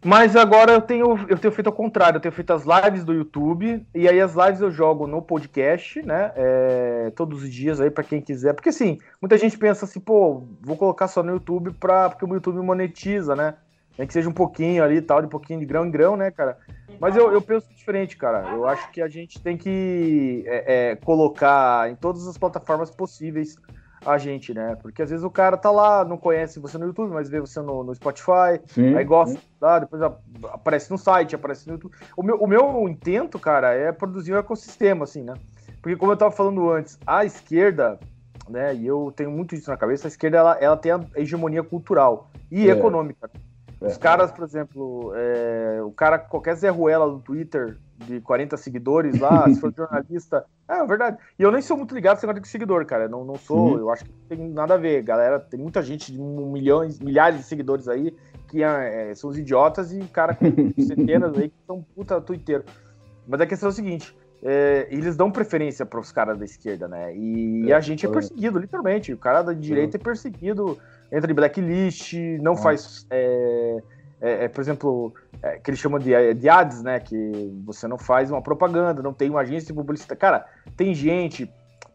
Mas 0.06 0.36
agora 0.36 0.74
eu 0.74 0.80
tenho, 0.80 1.18
eu 1.28 1.40
tenho 1.40 1.52
feito 1.52 1.66
ao 1.66 1.74
contrário, 1.74 2.18
eu 2.18 2.22
tenho 2.22 2.32
feito 2.32 2.54
as 2.54 2.64
lives 2.64 3.04
do 3.04 3.12
YouTube, 3.12 3.84
e 3.96 4.08
aí 4.08 4.22
as 4.22 4.36
lives 4.36 4.62
eu 4.62 4.70
jogo 4.70 5.08
no 5.08 5.24
podcast, 5.24 6.04
né? 6.04 6.34
É, 6.36 7.12
todos 7.16 7.42
os 7.42 7.52
dias 7.52 7.82
aí 7.82 7.90
para 7.90 8.04
quem 8.04 8.22
quiser. 8.22 8.54
Porque 8.54 8.70
assim, 8.70 9.00
muita 9.20 9.40
gente 9.40 9.58
pensa 9.58 9.86
assim, 9.86 10.00
pô, 10.00 10.44
vou 10.62 10.78
colocar 10.78 11.08
só 11.08 11.24
no 11.24 11.32
YouTube 11.32 11.72
pra, 11.72 12.12
porque 12.12 12.24
o 12.24 12.32
YouTube 12.32 12.64
monetiza, 12.64 13.36
né? 13.36 13.56
Nem 13.98 14.08
que 14.08 14.14
seja 14.14 14.30
um 14.30 14.34
pouquinho 14.34 14.84
ali 14.84 15.02
tal, 15.02 15.22
de 15.22 15.28
pouquinho 15.28 15.60
de 15.60 15.66
grão 15.66 15.86
em 15.86 15.92
grão, 15.92 16.18
né, 16.18 16.32
cara? 16.32 16.58
Mas 17.00 17.16
eu, 17.16 17.32
eu 17.32 17.42
penso 17.42 17.68
diferente, 17.74 18.18
cara. 18.18 18.54
Eu 18.54 18.68
acho 18.68 18.90
que 18.92 19.02
a 19.02 19.08
gente 19.08 19.40
tem 19.42 19.58
que 19.58 20.44
é, 20.48 20.92
é, 20.92 20.96
colocar 20.96 21.90
em 21.90 21.96
todas 21.96 22.28
as 22.28 22.38
plataformas 22.38 22.90
possíveis 22.90 23.58
a 24.06 24.18
gente, 24.18 24.54
né? 24.54 24.76
Porque 24.82 25.02
às 25.02 25.10
vezes 25.10 25.24
o 25.24 25.30
cara 25.30 25.58
tá 25.58 25.72
lá, 25.72 26.04
não 26.04 26.18
conhece 26.18 26.60
você 26.60 26.78
no 26.78 26.86
YouTube, 26.86 27.14
mas 27.14 27.30
vê 27.30 27.40
você 27.40 27.62
no, 27.62 27.84
no 27.84 27.96
Spotify, 27.96 28.60
sim, 28.68 28.96
aí 28.96 29.04
gosta, 29.04 29.40
tá? 29.60 29.80
depois 29.80 30.02
aparece 30.52 30.92
no 30.92 30.98
site, 30.98 31.36
aparece 31.36 31.68
no 31.68 31.76
YouTube. 31.76 31.96
O 32.18 32.24
meu, 32.24 32.36
o 32.38 32.48
meu 32.48 32.88
intento, 32.90 33.40
cara, 33.40 33.74
é 33.74 33.92
produzir 33.92 34.34
um 34.34 34.38
ecossistema, 34.38 35.06
assim, 35.06 35.24
né? 35.24 35.34
Porque 35.82 35.98
como 35.98 36.12
eu 36.12 36.18
tava 36.18 36.32
falando 36.32 36.70
antes, 36.70 36.98
a 37.06 37.26
esquerda, 37.26 38.00
né, 38.50 38.74
e 38.76 38.86
eu 38.86 39.14
tenho 39.16 39.32
muito 39.32 39.56
isso 39.56 39.70
na 39.70 39.78
cabeça, 39.78 40.08
a 40.08 40.10
esquerda 40.10 40.38
ela, 40.38 40.58
ela 40.60 40.78
tem 40.78 40.92
a 40.92 41.00
hegemonia 41.16 41.64
cultural 41.64 42.30
e 42.52 42.70
é. 42.70 42.72
econômica. 42.72 43.30
Os 43.88 43.98
caras, 43.98 44.32
por 44.32 44.44
exemplo, 44.44 45.12
é, 45.16 45.82
o 45.84 45.92
cara, 45.92 46.18
qualquer 46.18 46.56
Zé 46.56 46.70
Ruela 46.70 47.08
no 47.08 47.20
Twitter 47.20 47.78
de 47.98 48.22
40 48.22 48.58
seguidores 48.58 49.20
lá, 49.20 49.48
se 49.48 49.60
for 49.60 49.74
jornalista. 49.76 50.46
É, 50.70 50.80
é 50.80 50.86
verdade. 50.86 51.18
E 51.38 51.44
eu 51.44 51.52
nem 51.52 51.62
sou 51.62 51.78
muito 51.78 51.94
ligado 51.94 52.22
nesse 52.22 52.42
de 52.42 52.48
seguidor, 52.48 52.86
cara. 52.86 53.08
Não, 53.08 53.24
não 53.24 53.36
sou, 53.36 53.74
uhum. 53.74 53.80
eu 53.80 53.90
acho 53.90 54.06
que 54.06 54.12
não 54.12 54.28
tem 54.28 54.50
nada 54.50 54.76
a 54.76 54.78
ver. 54.78 55.02
Galera, 55.02 55.40
tem 55.40 55.60
muita 55.60 55.82
gente 55.82 56.12
de 56.12 56.20
milhões, 56.20 57.00
milhares 57.00 57.40
de 57.40 57.46
seguidores 57.46 57.88
aí 57.88 58.16
que 58.48 58.64
é, 58.64 59.10
é 59.10 59.16
são 59.16 59.32
os 59.32 59.38
idiotas 59.38 59.92
e 59.92 60.00
cara 60.02 60.36
com 60.36 60.46
centenas 60.84 61.36
aí 61.36 61.50
que 61.50 61.56
são 61.66 61.84
puta 61.96 62.22
twitteiro. 62.22 62.64
Mas 63.28 63.42
a 63.42 63.48
questão 63.48 63.70
é 63.70 63.72
o 63.72 63.76
seguinte. 63.76 64.16
É, 64.46 64.88
eles 64.92 65.16
dão 65.16 65.32
preferência 65.32 65.86
para 65.86 66.00
os 66.00 66.12
caras 66.12 66.38
da 66.38 66.44
esquerda, 66.44 66.88
né? 66.88 67.16
E, 67.16 67.72
é, 67.72 67.74
a 67.74 67.80
gente 67.80 68.06
é 68.06 68.10
perseguido, 68.10 68.60
literalmente. 68.60 69.14
O 69.14 69.18
cara 69.18 69.42
da 69.42 69.54
direita 69.54 69.96
é 69.96 70.00
perseguido 70.00 70.78
entra 71.14 71.32
em 71.32 71.36
blacklist, 71.36 72.14
não 72.42 72.58
faz. 72.58 73.06
É, 73.10 73.78
é, 74.20 74.46
é, 74.46 74.48
por 74.48 74.62
exemplo, 74.62 75.14
é, 75.42 75.60
que 75.60 75.70
eles 75.70 75.80
chamam 75.80 76.00
de, 76.00 76.14
é, 76.14 76.34
de 76.34 76.50
ads, 76.50 76.82
né? 76.82 77.00
Que 77.00 77.54
você 77.64 77.88
não 77.88 77.98
faz 77.98 78.32
uma 78.32 78.42
propaganda, 78.42 79.04
não 79.04 79.14
tem 79.14 79.30
uma 79.30 79.42
agência 79.42 79.68
de 79.68 79.74
publicidade. 79.74 80.20
Cara, 80.20 80.46
tem 80.76 80.94
gente. 80.94 81.50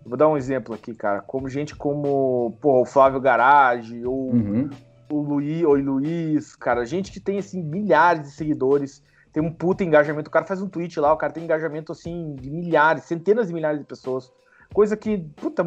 Vou 0.06 0.16
dar 0.16 0.28
um 0.28 0.36
exemplo 0.36 0.74
aqui, 0.74 0.94
cara. 0.94 1.20
Como 1.20 1.48
gente 1.48 1.74
como 1.74 2.56
pô, 2.60 2.80
o 2.80 2.84
Flávio 2.84 3.20
Garage 3.20 4.06
ou 4.06 4.30
uhum. 4.30 4.70
o 5.10 5.20
Luiz, 5.20 5.64
ou 5.64 5.74
Luiz, 5.74 6.54
cara, 6.54 6.86
gente 6.86 7.10
que 7.10 7.18
tem 7.18 7.38
assim 7.38 7.62
milhares 7.62 8.22
de 8.22 8.30
seguidores, 8.30 9.02
tem 9.32 9.42
um 9.42 9.52
puta 9.52 9.82
engajamento. 9.82 10.28
O 10.28 10.30
cara 10.30 10.46
faz 10.46 10.62
um 10.62 10.68
tweet 10.68 10.98
lá, 11.00 11.12
o 11.12 11.16
cara 11.16 11.32
tem 11.32 11.42
engajamento 11.42 11.90
assim 11.92 12.36
de 12.36 12.48
milhares, 12.48 13.04
centenas 13.04 13.48
de 13.48 13.54
milhares 13.54 13.80
de 13.80 13.84
pessoas. 13.84 14.32
Coisa 14.72 14.96
que, 14.96 15.18
puta, 15.36 15.64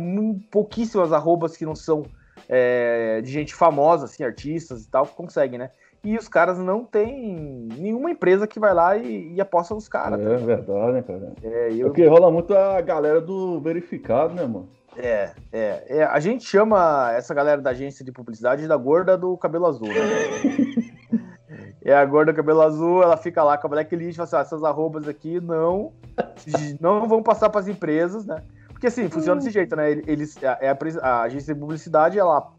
pouquíssimas 0.49 1.11
arrobas 1.11 1.57
que 1.57 1.65
não 1.65 1.75
são 1.75 2.05
é, 2.53 3.21
de 3.21 3.31
gente 3.31 3.55
famosa, 3.55 4.03
assim, 4.03 4.25
artistas 4.25 4.83
e 4.83 4.89
tal, 4.89 5.07
conseguem, 5.07 5.57
né? 5.57 5.71
E 6.03 6.17
os 6.17 6.27
caras 6.27 6.57
não 6.57 6.83
têm 6.83 7.69
nenhuma 7.77 8.11
empresa 8.11 8.45
que 8.45 8.59
vai 8.59 8.73
lá 8.73 8.97
e, 8.97 9.33
e 9.33 9.39
aposta 9.39 9.73
nos 9.73 9.87
caras. 9.87 10.19
É 10.19 10.37
tá? 10.37 10.45
verdade, 10.45 10.91
né, 10.91 11.01
cara? 11.03 11.33
É, 11.41 11.69
eu... 11.71 11.87
Porque 11.87 12.05
rola 12.05 12.29
muito 12.29 12.53
a 12.53 12.81
galera 12.81 13.21
do 13.21 13.61
verificado, 13.61 14.33
né, 14.33 14.43
mano? 14.43 14.67
É, 14.97 15.31
é, 15.53 15.83
é, 15.87 16.03
A 16.03 16.19
gente 16.19 16.43
chama 16.43 17.13
essa 17.13 17.33
galera 17.33 17.61
da 17.61 17.69
agência 17.69 18.03
de 18.03 18.11
publicidade 18.11 18.67
da 18.67 18.75
gorda 18.75 19.17
do 19.17 19.37
cabelo 19.37 19.67
azul, 19.67 19.87
né? 19.87 20.91
é 21.85 21.93
a 21.93 22.03
gorda 22.03 22.33
do 22.33 22.35
cabelo 22.35 22.61
azul, 22.61 23.01
ela 23.01 23.15
fica 23.15 23.41
lá 23.41 23.57
com 23.57 23.67
a 23.67 23.69
blacklist 23.69 24.17
fala 24.17 24.25
assim: 24.25 24.35
ah, 24.35 24.39
essas 24.39 24.63
arrobas 24.63 25.07
aqui 25.07 25.39
não, 25.39 25.93
não 26.81 27.07
vão 27.07 27.23
passar 27.23 27.49
para 27.49 27.61
as 27.61 27.69
empresas, 27.69 28.25
né? 28.25 28.43
Porque 28.81 28.87
assim, 28.87 29.07
funciona 29.09 29.39
desse 29.39 29.51
jeito, 29.51 29.75
né? 29.75 29.91
Eles, 29.91 30.43
a, 30.43 30.57
é 30.59 30.71
a, 30.71 30.77
a 31.03 31.21
agência 31.21 31.53
de 31.53 31.59
publicidade, 31.59 32.17
ela, 32.17 32.51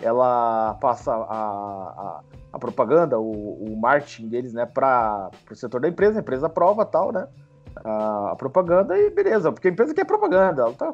ela 0.00 0.74
passa 0.80 1.12
a, 1.12 1.14
a, 1.14 2.20
a 2.52 2.58
propaganda, 2.58 3.16
o, 3.20 3.62
o, 3.62 3.76
marketing 3.80 4.28
deles, 4.28 4.52
né, 4.52 4.66
para 4.66 5.30
o 5.48 5.54
setor 5.54 5.80
da 5.80 5.88
empresa, 5.88 6.18
a 6.18 6.20
empresa 6.20 6.48
aprova 6.48 6.84
tal, 6.84 7.12
né? 7.12 7.28
A, 7.76 8.34
propaganda 8.36 8.98
e 8.98 9.08
beleza, 9.08 9.52
porque 9.52 9.68
a 9.68 9.70
empresa 9.70 9.94
quer 9.94 10.04
propaganda, 10.04 10.62
ela 10.62 10.74
tá 10.74 10.92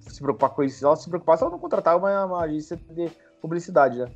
se 0.00 0.20
preocupar 0.20 0.50
com 0.50 0.64
isso, 0.64 0.84
ela 0.84 0.96
se 0.96 1.08
preocupar 1.08 1.38
se 1.38 1.44
ela 1.44 1.52
não 1.52 1.58
contratar 1.60 1.96
uma, 1.96 2.24
uma 2.24 2.42
agência 2.42 2.76
de 2.90 3.08
publicidade, 3.40 4.00
né? 4.00 4.08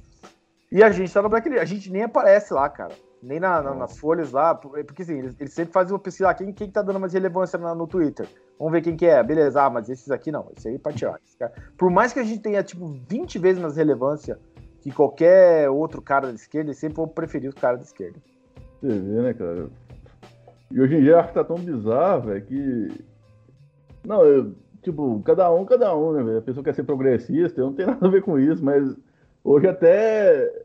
E 0.72 0.82
a 0.82 0.90
gente 0.90 1.14
tá 1.14 1.22
no 1.22 1.28
Blacklist, 1.28 1.62
a 1.62 1.64
gente 1.64 1.92
nem 1.92 2.02
aparece 2.02 2.52
lá, 2.52 2.68
cara 2.68 2.92
nem 3.22 3.38
na, 3.38 3.62
na, 3.62 3.74
nas 3.74 3.96
folhas 3.96 4.32
lá, 4.32 4.54
porque 4.54 5.02
assim, 5.02 5.18
eles, 5.18 5.36
eles, 5.38 5.52
sempre 5.52 5.72
fazem 5.72 5.92
uma 5.92 5.98
pesquisa, 5.98 6.30
ah, 6.30 6.34
quem, 6.34 6.52
quem 6.52 6.68
tá 6.68 6.82
dando 6.82 6.98
mais 6.98 7.12
relevância 7.12 7.58
no, 7.58 7.72
no 7.74 7.86
Twitter? 7.86 8.26
Vamos 8.58 8.72
ver 8.72 8.82
quem 8.82 8.96
que 8.96 9.06
é, 9.06 9.22
beleza, 9.22 9.62
ah, 9.62 9.70
mas 9.70 9.88
esses 9.88 10.10
aqui 10.10 10.32
não, 10.32 10.50
esse 10.56 10.68
aí 10.68 10.78
pra 10.78 10.92
tirar. 10.92 11.20
Por 11.78 11.90
mais 11.90 12.12
que 12.12 12.18
a 12.18 12.24
gente 12.24 12.40
tenha, 12.40 12.62
tipo, 12.62 12.88
20 13.08 13.38
vezes 13.38 13.62
mais 13.62 13.76
relevância 13.76 14.38
que 14.80 14.90
qualquer 14.90 15.70
outro 15.70 16.02
cara 16.02 16.26
da 16.26 16.34
esquerda, 16.34 16.70
eles 16.70 16.78
sempre 16.78 16.96
vão 16.96 17.06
preferir 17.06 17.48
os 17.48 17.54
caras 17.54 17.78
da 17.78 17.84
esquerda. 17.84 18.18
Você 18.80 18.88
vê, 18.88 19.22
né, 19.22 19.34
cara? 19.34 19.68
E 20.70 20.80
hoje 20.80 20.96
em 20.96 21.02
dia 21.02 21.20
acho 21.20 21.28
que 21.28 21.34
tá 21.34 21.44
tão 21.44 21.56
bizarro, 21.56 22.22
velho, 22.22 22.42
que... 22.44 23.04
Não, 24.04 24.24
eu, 24.24 24.52
tipo, 24.82 25.22
cada 25.22 25.48
um, 25.52 25.64
cada 25.64 25.94
um, 25.94 26.12
né, 26.12 26.22
velho? 26.24 26.38
A 26.38 26.42
pessoa 26.42 26.64
quer 26.64 26.74
ser 26.74 26.82
progressista, 26.82 27.60
eu 27.60 27.66
não 27.66 27.74
tenho 27.74 27.86
nada 27.92 28.04
a 28.04 28.10
ver 28.10 28.22
com 28.22 28.36
isso, 28.36 28.64
mas 28.64 28.96
hoje 29.44 29.68
até 29.68 30.64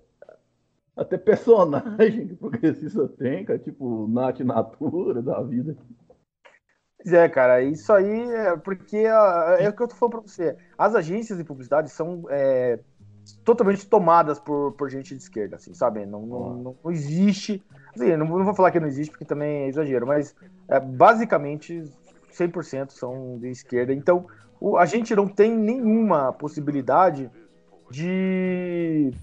até 0.98 1.18
personagem 1.18 2.28
que 2.28 2.36
progressista 2.36 3.08
tem, 3.08 3.46
cara, 3.46 3.60
tipo 3.60 4.08
Nath 4.08 4.40
Natura 4.40 5.22
da 5.22 5.42
vida. 5.44 5.78
Pois 6.98 7.14
é, 7.14 7.30
cara, 7.30 7.62
isso 7.62 7.94
aí 7.94 8.32
é 8.32 8.58
porque 8.58 8.98
é 8.98 9.70
o 9.70 9.74
que 9.74 9.84
eu 9.84 9.88
tô 9.88 9.96
falando 9.96 10.14
pra 10.14 10.22
você. 10.22 10.58
As 10.78 10.96
agências 10.96 11.38
de 11.38 11.44
publicidade 11.44 11.90
são 11.90 12.26
é, 12.30 12.80
totalmente 13.44 13.88
tomadas 13.88 14.40
por, 14.40 14.74
por 14.74 14.90
gente 14.90 15.16
de 15.16 15.22
esquerda, 15.22 15.56
assim, 15.58 15.74
sabe? 15.74 16.06
Não, 16.06 16.26
não, 16.26 16.54
não, 16.56 16.76
não 16.84 16.92
existe. 16.92 17.64
Assim, 17.96 18.16
não, 18.18 18.26
não, 18.26 18.44
vou 18.44 18.56
falar 18.56 18.72
que 18.72 18.80
não 18.80 18.88
existe, 18.88 19.12
porque 19.12 19.26
também 19.26 19.64
é 19.64 19.68
exagero, 19.68 20.08
mas 20.08 20.36
é, 20.68 20.80
basicamente 20.80 21.84
100% 22.32 22.92
são 22.92 23.38
de 23.40 23.50
esquerda. 23.50 23.94
Então, 23.94 24.26
o, 24.60 24.78
a 24.78 24.86
gente 24.86 25.16
não 25.16 25.28
tem 25.28 25.56
nenhuma 25.56 26.34
possibilidade 26.34 27.30
de 27.90 29.14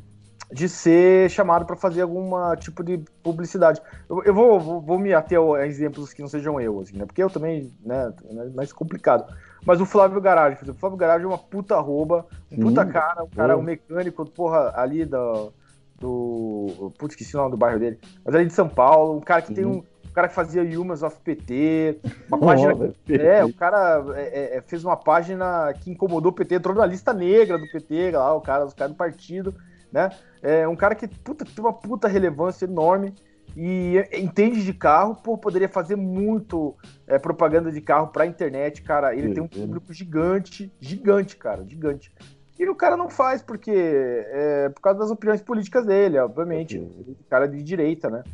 de 0.53 0.69
ser 0.69 1.31
chamado 1.31 1.65
para 1.65 1.77
fazer 1.77 2.03
algum 2.03 2.31
tipo 2.57 2.83
de 2.83 2.99
publicidade. 3.23 3.81
Eu, 4.09 4.23
eu 4.25 4.35
vou, 4.35 4.61
vou, 4.61 4.81
vou, 4.81 4.99
me 4.99 5.13
ater 5.15 5.39
a 5.41 5.67
exemplos 5.67 6.13
que 6.13 6.23
não 6.23 6.29
sejam 6.29 6.61
eu, 6.61 6.81
assim, 6.81 6.97
né? 6.97 7.07
Porque 7.07 7.23
eu 7.23 7.31
também, 7.31 7.73
né, 7.85 8.13
é 8.31 8.49
mais 8.51 8.73
complicado. 8.73 9.25
Mas 9.65 9.81
o 9.81 9.87
Flávio 9.87 10.21
Garage, 10.21 10.57
por 10.57 10.65
exemplo, 10.65 10.77
o 10.77 10.81
Flávio 10.81 10.99
Garage 10.99 11.25
é 11.25 11.29
uma 11.29 11.39
puta 11.39 11.75
arroba, 11.77 12.27
um 12.53 12.59
puta 12.59 12.85
cara, 12.85 13.25
um 13.25 13.29
cara, 13.29 13.57
um 13.57 13.63
mecânico, 13.63 14.25
porra, 14.27 14.73
ali 14.77 15.05
do. 15.05 15.53
do 15.99 16.93
putz, 16.99 17.15
esqueci 17.15 17.35
o 17.35 17.39
nome 17.39 17.53
do 17.53 17.57
bairro 17.57 17.79
dele, 17.79 17.99
mas 18.25 18.35
ali 18.35 18.47
de 18.47 18.53
São 18.53 18.69
Paulo, 18.69 19.17
um 19.17 19.21
cara 19.21 19.43
que 19.43 19.49
Sim. 19.49 19.55
tem 19.55 19.65
um. 19.65 19.83
Um 20.07 20.15
cara 20.15 20.29
que 20.29 20.35
fazia 20.35 20.63
Humans 20.63 21.03
of 21.03 21.17
PT, 21.25 21.99
uma 22.29 22.39
oh, 22.39 22.47
página. 22.47 22.95
É, 23.09 23.45
o 23.45 23.53
cara 23.53 24.05
é, 24.15 24.59
é, 24.59 24.63
fez 24.65 24.85
uma 24.85 24.97
página 24.97 25.75
que 25.81 25.91
incomodou 25.91 26.31
o 26.31 26.33
PT, 26.33 26.55
entrou 26.55 26.73
na 26.73 26.87
lista 26.87 27.13
negra 27.13 27.59
do 27.59 27.69
PT, 27.73 28.13
lá, 28.13 28.33
o 28.33 28.41
cara, 28.41 28.65
os 28.65 28.73
caras 28.73 28.95
do 28.95 28.97
partido 28.97 29.53
né? 29.95 30.11
É 30.43 30.67
um 30.67 30.75
cara 30.75 30.97
que 30.97 31.07
puta, 31.07 31.45
tem 31.45 31.65
uma 31.65 31.73
puta 31.73 32.09
relevância 32.09 32.65
enorme 32.65 33.15
e 33.57 33.95
entende 34.13 34.65
de 34.65 34.75
carro, 34.75 35.15
pô, 35.15 35.39
poderia 35.39 35.69
fazer 35.69 35.95
muito 35.95 36.75
é, 37.07 37.17
propaganda 37.17 37.71
de 37.71 37.81
carro 37.81 38.09
pra 38.09 38.27
internet, 38.27 38.83
cara. 38.83 39.15
Ele 39.15 39.29
Sim, 39.29 39.35
tem 39.35 39.43
um 39.45 39.49
público 39.49 39.95
gigante, 39.95 40.73
gigante, 40.81 41.37
cara, 41.37 41.65
gigante. 41.65 42.13
E 42.59 42.69
o 42.69 42.75
cara 42.75 42.97
não 42.97 43.09
faz 43.09 43.41
porque 43.41 43.71
é 43.73 44.69
por 44.71 44.81
causa 44.81 44.99
das 44.99 45.11
opiniões 45.11 45.41
políticas 45.41 45.87
dele, 45.87 46.19
obviamente. 46.19 46.77
Ele 46.77 47.17
é 47.21 47.31
cara 47.31 47.47
de 47.47 47.63
direita, 47.63 48.11
né? 48.11 48.25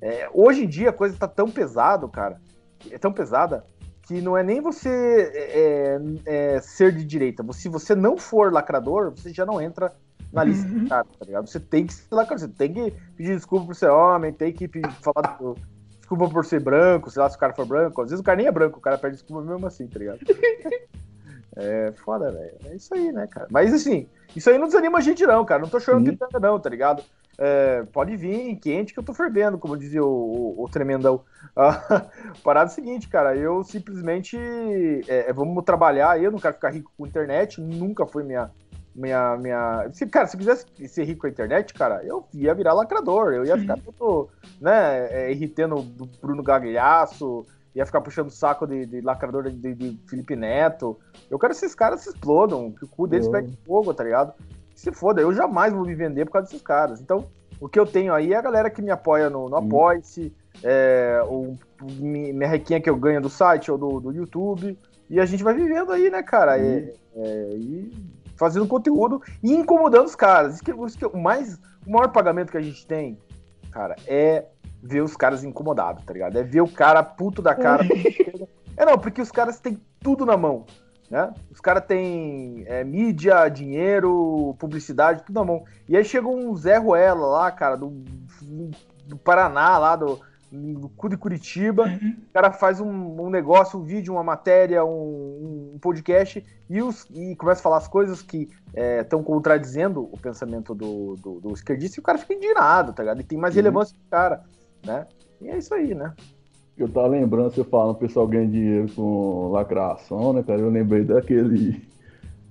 É, 0.00 0.28
hoje 0.34 0.64
em 0.64 0.68
dia 0.68 0.90
a 0.90 0.92
coisa 0.92 1.16
tá 1.16 1.28
tão 1.28 1.48
pesado, 1.48 2.08
cara, 2.08 2.40
é 2.90 2.98
tão 2.98 3.12
pesada 3.12 3.64
que 4.02 4.20
não 4.20 4.36
é 4.36 4.42
nem 4.42 4.60
você 4.60 5.32
é, 5.34 5.98
é, 6.26 6.60
ser 6.60 6.92
de 6.92 7.04
direita. 7.04 7.44
Se 7.52 7.68
você 7.68 7.94
não 7.94 8.16
for 8.16 8.52
lacrador, 8.52 9.12
você 9.12 9.32
já 9.32 9.46
não 9.46 9.62
entra 9.62 9.92
na 10.34 10.44
lista 10.44 10.68
uhum. 10.68 10.86
tá 10.86 11.04
ligado? 11.24 11.48
Você 11.48 11.60
tem 11.60 11.86
que 11.86 11.94
ser 11.94 12.14
lá, 12.14 12.26
cara, 12.26 12.38
você 12.38 12.48
tem 12.48 12.72
que 12.72 12.92
pedir 13.16 13.36
desculpa 13.36 13.66
por 13.66 13.74
ser 13.74 13.88
homem, 13.88 14.32
tem 14.32 14.52
que 14.52 14.66
pedir, 14.68 14.90
falar 14.94 15.36
do, 15.38 15.56
desculpa 15.98 16.28
por 16.28 16.44
ser 16.44 16.60
branco, 16.60 17.10
sei 17.10 17.22
lá 17.22 17.30
se 17.30 17.36
o 17.36 17.40
cara 17.40 17.54
for 17.54 17.66
branco. 17.66 18.02
Às 18.02 18.10
vezes 18.10 18.20
o 18.20 18.24
cara 18.24 18.36
nem 18.36 18.46
é 18.46 18.52
branco, 18.52 18.78
o 18.78 18.82
cara 18.82 18.98
pede 18.98 19.14
desculpa 19.14 19.42
mesmo 19.42 19.66
assim, 19.66 19.86
tá 19.86 19.98
ligado? 19.98 20.18
É 21.56 21.92
foda, 22.04 22.32
velho. 22.32 22.56
É 22.64 22.74
isso 22.74 22.92
aí, 22.92 23.12
né, 23.12 23.28
cara? 23.28 23.46
Mas 23.48 23.72
assim, 23.72 24.08
isso 24.34 24.50
aí 24.50 24.58
não 24.58 24.66
desanima 24.66 24.98
a 24.98 25.00
gente, 25.00 25.24
não, 25.24 25.44
cara. 25.44 25.62
Não 25.62 25.68
tô 25.68 25.78
chorando 25.78 26.08
uhum. 26.08 26.16
que 26.16 26.38
não, 26.40 26.58
tá 26.58 26.68
ligado? 26.68 27.04
É, 27.36 27.82
pode 27.92 28.16
vir 28.16 28.56
quente 28.56 28.92
que 28.92 28.98
eu 28.98 29.04
tô 29.04 29.12
fervendo, 29.12 29.58
como 29.58 29.76
dizia 29.76 30.04
o, 30.04 30.56
o, 30.56 30.64
o 30.64 30.68
tremendão. 30.68 31.22
Ah, 31.56 32.08
parada 32.42 32.68
é 32.68 32.72
o 32.72 32.74
seguinte, 32.74 33.06
cara, 33.08 33.36
eu 33.36 33.62
simplesmente 33.62 34.36
é, 35.06 35.30
é, 35.30 35.32
vamos 35.32 35.62
trabalhar, 35.62 36.20
eu 36.20 36.32
não 36.32 36.40
quero 36.40 36.54
ficar 36.54 36.70
rico 36.70 36.90
com 36.98 37.06
internet, 37.06 37.60
nunca 37.60 38.04
foi 38.04 38.24
minha, 38.24 38.50
minha, 38.94 39.36
minha. 39.36 39.88
Se, 39.92 40.06
cara, 40.06 40.26
se 40.26 40.36
quisesse 40.36 40.66
ser 40.86 41.04
rico 41.04 41.22
com 41.22 41.26
a 41.26 41.30
internet, 41.30 41.74
cara, 41.74 42.02
eu 42.04 42.26
ia 42.32 42.54
virar 42.54 42.72
lacrador, 42.74 43.32
eu 43.32 43.44
ia 43.44 43.58
ficar 43.58 43.76
todo, 43.78 44.28
né, 44.60 45.08
é, 45.10 45.32
irritando 45.32 45.76
o 45.76 45.82
Bruno 46.22 46.42
Gagliasso, 46.42 47.44
ia 47.74 47.84
ficar 47.84 48.00
puxando 48.00 48.28
o 48.28 48.32
saco 48.32 48.66
de, 48.66 48.86
de 48.86 49.00
lacrador 49.00 49.50
de, 49.50 49.74
de, 49.74 49.98
Felipe 50.08 50.36
Neto. 50.36 50.96
Eu 51.28 51.38
quero 51.38 51.52
que 51.52 51.58
esses 51.58 51.74
caras 51.74 52.02
se 52.02 52.10
explodam, 52.10 52.70
que 52.70 52.84
o 52.84 52.88
cu 52.88 53.06
deles 53.06 53.28
pegue 53.28 53.58
fogo, 53.66 53.92
tá 53.92 54.04
ligado? 54.04 54.32
Se 54.74 54.92
foda, 54.92 55.20
eu 55.20 55.32
jamais 55.32 55.72
vou 55.72 55.84
me 55.84 55.94
vender 55.94 56.24
por 56.24 56.32
causa 56.32 56.46
desses 56.46 56.62
caras. 56.62 57.00
Então, 57.00 57.26
o 57.60 57.68
que 57.68 57.78
eu 57.78 57.86
tenho 57.86 58.12
aí 58.12 58.32
é 58.32 58.36
a 58.36 58.42
galera 58.42 58.70
que 58.70 58.82
me 58.82 58.90
apoia 58.90 59.28
no, 59.28 59.48
no 59.48 59.56
Apoice, 59.56 60.32
é, 60.62 61.20
o, 61.26 61.56
minha 61.98 62.48
requinha 62.48 62.80
que 62.80 62.90
eu 62.90 62.96
ganho 62.96 63.20
do 63.20 63.28
site 63.28 63.70
ou 63.70 63.78
do, 63.78 64.00
do 64.00 64.12
YouTube. 64.12 64.78
E 65.10 65.20
a 65.20 65.26
gente 65.26 65.42
vai 65.42 65.54
vivendo 65.54 65.92
aí, 65.92 66.10
né, 66.10 66.22
cara? 66.22 66.58
É, 66.58 66.92
é, 67.16 67.50
e 67.54 67.92
fazendo 68.36 68.66
conteúdo 68.66 69.22
e 69.42 69.52
incomodando 69.52 70.06
os 70.06 70.14
caras. 70.14 70.54
Isso 70.54 70.64
que, 70.64 70.70
isso 70.70 70.98
que, 70.98 71.06
o, 71.06 71.16
mais, 71.16 71.58
o 71.86 71.90
maior 71.90 72.10
pagamento 72.10 72.50
que 72.50 72.58
a 72.58 72.62
gente 72.62 72.86
tem, 72.86 73.18
cara, 73.70 73.96
é 74.06 74.46
ver 74.82 75.02
os 75.02 75.16
caras 75.16 75.42
incomodados, 75.42 76.04
tá 76.04 76.12
ligado? 76.12 76.38
É 76.38 76.42
ver 76.42 76.60
o 76.60 76.68
cara 76.68 77.02
puto 77.02 77.40
da 77.40 77.54
cara. 77.54 77.84
é 78.76 78.84
não, 78.84 78.98
porque 78.98 79.22
os 79.22 79.30
caras 79.30 79.58
têm 79.58 79.80
tudo 80.00 80.26
na 80.26 80.36
mão. 80.36 80.66
Né? 81.10 81.32
Os 81.50 81.60
caras 81.60 81.84
têm 81.86 82.64
é, 82.66 82.82
mídia, 82.82 83.48
dinheiro, 83.48 84.54
publicidade, 84.58 85.22
tudo 85.22 85.38
na 85.38 85.44
mão. 85.44 85.64
E 85.88 85.96
aí 85.96 86.04
chega 86.04 86.28
um 86.28 86.54
Zé 86.56 86.76
Ruela 86.76 87.26
lá, 87.26 87.50
cara, 87.50 87.76
do, 87.76 88.02
do 89.06 89.16
Paraná, 89.16 89.78
lá 89.78 89.96
do, 89.96 90.20
no 90.54 90.88
cu 90.88 91.08
de 91.08 91.16
Curitiba, 91.16 91.84
uhum. 91.84 92.16
o 92.28 92.32
cara 92.32 92.52
faz 92.52 92.80
um, 92.80 93.20
um, 93.20 93.28
negócio, 93.28 93.78
um 93.78 93.82
vídeo, 93.82 94.14
uma 94.14 94.22
matéria, 94.22 94.84
um, 94.84 95.72
um 95.74 95.78
podcast 95.80 96.44
e, 96.70 96.80
os, 96.80 97.06
e 97.12 97.34
começa 97.36 97.60
a 97.60 97.62
falar 97.62 97.78
as 97.78 97.88
coisas 97.88 98.22
que 98.22 98.48
estão 99.00 99.20
é, 99.20 99.22
contradizendo 99.22 100.08
o 100.12 100.16
pensamento 100.16 100.74
do, 100.74 101.16
do, 101.16 101.40
do, 101.40 101.52
esquerdista 101.52 101.98
e 101.98 102.00
o 102.00 102.04
cara 102.04 102.18
fica 102.18 102.34
indignado, 102.34 102.92
tá 102.92 103.02
ligado? 103.02 103.20
E 103.20 103.24
tem 103.24 103.36
mais 103.36 103.54
uhum. 103.54 103.62
relevância 103.62 103.94
que 103.94 104.06
o 104.06 104.10
cara, 104.10 104.44
né? 104.86 105.06
E 105.40 105.48
é 105.48 105.58
isso 105.58 105.74
aí, 105.74 105.94
né? 105.94 106.12
Eu 106.76 106.88
tava 106.88 107.08
lembrando, 107.08 107.52
você 107.52 107.64
falando, 107.64 107.96
o 107.96 107.98
pessoal 107.98 108.26
ganha 108.26 108.48
dinheiro 108.48 108.92
com 108.94 109.50
lacração, 109.50 110.32
né, 110.32 110.42
cara? 110.42 110.60
Eu 110.60 110.70
lembrei 110.70 111.04
daquele. 111.04 111.82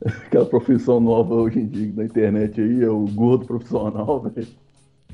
Aquela 0.25 0.45
profissão 0.45 0.99
nova 0.99 1.33
hoje 1.33 1.59
em 1.59 1.67
dia 1.67 1.93
na 1.95 2.03
internet 2.03 2.59
aí, 2.59 2.83
é 2.83 2.89
o 2.89 3.05
gordo 3.05 3.45
profissional, 3.45 4.19
velho. 4.29 4.47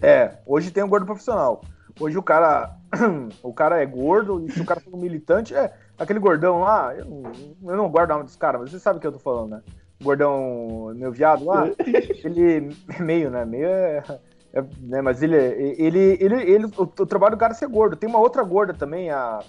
É, 0.02 0.38
hoje 0.46 0.72
tem 0.72 0.84
o 0.84 0.88
gordo 0.88 1.06
profissional. 1.06 1.62
Hoje 2.00 2.18
o 2.18 2.24
cara, 2.24 2.78
o 3.44 3.54
cara 3.54 3.82
é 3.82 3.86
gordo, 3.86 4.46
e 4.46 4.52
se 4.52 4.62
o 4.62 4.66
cara 4.66 4.80
for 4.80 4.96
um 4.96 5.02
militante, 5.02 5.54
é, 5.54 5.74
aquele 5.98 6.20
gordão 6.20 6.62
lá, 6.62 6.96
eu 6.96 7.06
não, 7.06 7.72
eu 7.72 7.78
não 7.78 7.90
guardo 7.90 8.12
o 8.12 8.14
nome 8.14 8.26
dos 8.26 8.38
caras, 8.38 8.62
mas 8.62 8.72
você 8.72 8.80
sabe 8.80 8.98
o 8.98 9.02
que 9.02 9.08
eu 9.08 9.12
tô 9.12 9.20
falando, 9.20 9.52
né? 9.52 9.62
O 10.00 10.04
gordão, 10.06 10.94
meu 10.96 11.12
viado 11.12 11.44
lá, 11.44 11.70
ele 12.24 12.74
é 12.98 13.02
meio, 13.04 13.30
né? 13.30 13.44
Meio 13.44 13.68
é. 13.68 14.04
é 14.54 14.62
né, 14.80 15.02
mas 15.02 15.22
ele, 15.22 15.36
ele, 15.36 16.18
ele, 16.22 16.36
ele, 16.36 16.66
o, 16.78 16.84
o 16.84 17.06
trabalho 17.06 17.36
do 17.36 17.40
cara 17.40 17.52
é 17.52 17.56
ser 17.56 17.68
gordo. 17.68 17.98
Tem 17.98 18.10
uma 18.10 18.20
outra 18.20 18.44
gorda 18.44 18.74
também, 18.74 19.10
a. 19.10 19.44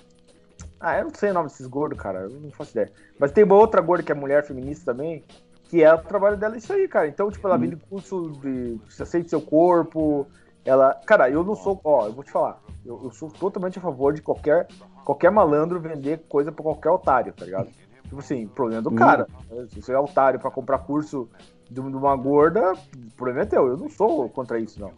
Ah, 0.81 0.99
eu 0.99 1.05
não 1.05 1.15
sei 1.15 1.31
o 1.31 1.35
nome 1.35 1.49
desses 1.49 1.67
gordos, 1.67 2.01
cara. 2.01 2.23
Eu 2.23 2.31
não 2.31 2.51
faço 2.51 2.73
ideia. 2.73 2.91
Mas 3.19 3.31
tem 3.31 3.45
uma 3.45 3.55
outra 3.55 3.81
gorda 3.81 4.03
que 4.03 4.11
é 4.11 4.15
mulher 4.15 4.45
feminista 4.45 4.93
também, 4.93 5.23
que 5.69 5.85
é 5.85 5.95
o 5.95 5.99
trabalho 5.99 6.37
dela 6.37 6.57
isso 6.57 6.73
aí, 6.73 6.89
cara. 6.89 7.07
Então, 7.07 7.31
tipo, 7.31 7.47
ela 7.47 7.59
vende 7.59 7.77
curso 7.77 8.33
de 8.43 8.81
se 8.89 9.03
aceite 9.03 9.31
seu 9.31 9.41
corpo. 9.41 10.27
Ela. 10.65 10.95
Cara, 11.07 11.31
eu 11.31 11.43
não 11.45 11.55
sou. 11.55 11.81
Ó, 11.85 12.07
eu 12.07 12.13
vou 12.13 12.25
te 12.25 12.31
falar. 12.31 12.61
Eu, 12.85 13.01
eu 13.05 13.11
sou 13.11 13.31
totalmente 13.31 13.79
a 13.79 13.83
favor 13.83 14.13
de 14.13 14.23
qualquer, 14.23 14.67
qualquer 15.05 15.31
malandro 15.31 15.81
vender 15.81 16.25
coisa 16.29 16.51
pra 16.51 16.63
qualquer 16.63 16.91
otário, 16.91 17.33
tá 17.33 17.45
ligado? 17.45 17.69
Tipo 18.05 18.19
assim, 18.19 18.47
problema 18.49 18.83
do 18.83 18.91
cara. 18.93 19.27
Se 19.69 19.81
você 19.81 19.93
é 19.93 19.99
otário 19.99 20.41
pra 20.41 20.51
comprar 20.51 20.79
curso 20.79 21.29
de 21.71 21.79
uma 21.79 22.17
gorda, 22.17 22.73
o 22.73 23.15
problema 23.17 23.43
é 23.43 23.47
teu. 23.47 23.69
Eu 23.69 23.77
não 23.77 23.89
sou 23.89 24.29
contra 24.29 24.59
isso, 24.59 24.81
não. 24.81 24.93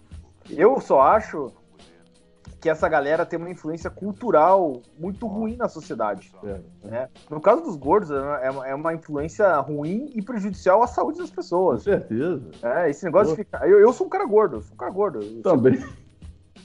Eu 0.49 0.81
só 0.81 1.01
acho 1.03 1.53
que 2.63 2.71
essa 2.71 2.89
galera 2.89 3.27
tem 3.27 3.37
uma 3.37 3.51
influência 3.51 3.91
cultural 3.91 4.81
muito 4.97 5.27
ruim 5.27 5.57
na 5.57 5.69
sociedade. 5.69 6.33
É, 6.45 6.61
né? 6.85 7.09
No 7.29 7.41
caso 7.41 7.61
dos 7.61 7.75
gordos, 7.75 8.09
é, 8.13 8.71
é 8.71 8.75
uma 8.75 8.95
influência 8.95 9.57
ruim 9.57 10.09
e 10.15 10.23
prejudicial 10.23 10.81
à 10.81 10.87
saúde 10.87 11.19
das 11.19 11.31
pessoas. 11.31 11.81
Com 11.81 11.91
certeza. 11.91 12.51
É, 12.63 12.89
esse 12.89 13.05
negócio 13.05 13.35
de 13.35 13.45
ficar. 13.45 13.69
Eu, 13.69 13.81
eu 13.81 13.93
sou 13.93 14.07
um 14.07 14.11
cara 14.11 14.25
gordo, 14.25 14.59
eu 14.59 14.63
sou 14.63 14.75
um 14.75 14.77
cara 14.77 14.93
gordo. 14.93 15.43
Também. 15.43 15.85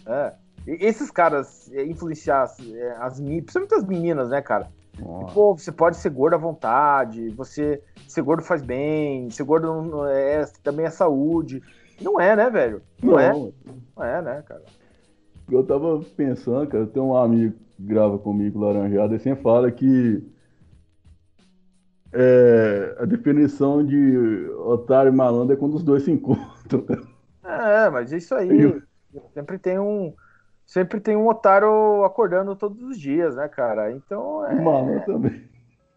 É. 0.06 0.34
E 0.68 0.86
esses 0.86 1.10
caras 1.10 1.68
é, 1.74 1.84
influenciar 1.84 2.44
as, 2.44 2.60
é, 2.60 2.96
as 3.00 3.20
principalmente 3.20 3.74
as 3.74 3.84
meninas, 3.84 4.30
né, 4.30 4.40
cara? 4.40 4.70
Pô, 5.34 5.58
você 5.58 5.72
pode 5.72 5.98
ser 5.98 6.12
gordo 6.12 6.36
à 6.36 6.38
vontade, 6.38 7.30
você 7.30 7.82
ser 8.08 8.22
gordo 8.22 8.44
faz 8.44 8.62
bem, 8.62 9.30
ser 9.32 9.44
gordo 9.44 10.06
é, 10.06 10.46
também 10.62 10.86
é 10.86 10.90
saúde. 10.92 11.62
Não 12.00 12.22
é, 12.22 12.36
né, 12.36 12.50
velho? 12.52 12.84
Não, 13.02 13.14
não. 13.14 13.20
é. 13.20 13.32
Não 13.96 14.06
é, 14.06 14.22
né, 14.22 14.44
cara? 14.48 14.64
Eu 15.50 15.64
tava 15.64 16.02
pensando, 16.16 16.68
cara, 16.68 16.86
tem 16.86 17.02
um 17.02 17.16
amigo 17.16 17.56
que 17.76 17.84
grava 17.84 18.18
comigo, 18.18 18.60
Laranjado, 18.60 19.16
e 19.16 19.20
sempre 19.20 19.42
fala 19.42 19.72
que 19.72 20.24
é, 22.12 22.96
a 23.00 23.06
definição 23.06 23.86
de 23.86 24.50
otário 24.66 25.12
e 25.12 25.16
malandro 25.16 25.54
é 25.54 25.58
quando 25.58 25.76
os 25.76 25.84
dois 25.84 26.04
se 26.04 26.12
encontram. 26.12 26.86
É, 27.44 27.90
mas 27.90 28.12
é 28.12 28.18
isso 28.18 28.36
aí. 28.36 28.62
Eu... 28.62 28.82
Sempre 29.34 29.58
tem 29.58 29.80
um. 29.80 30.14
Sempre 30.66 31.00
tem 31.00 31.16
um 31.16 31.28
otário 31.28 32.04
acordando 32.04 32.56
todos 32.56 32.82
os 32.84 33.00
dias, 33.00 33.36
né, 33.36 33.48
cara? 33.48 33.92
Então. 33.92 34.46
É... 34.46 34.56
Malandro 34.56 35.06
também. 35.06 35.44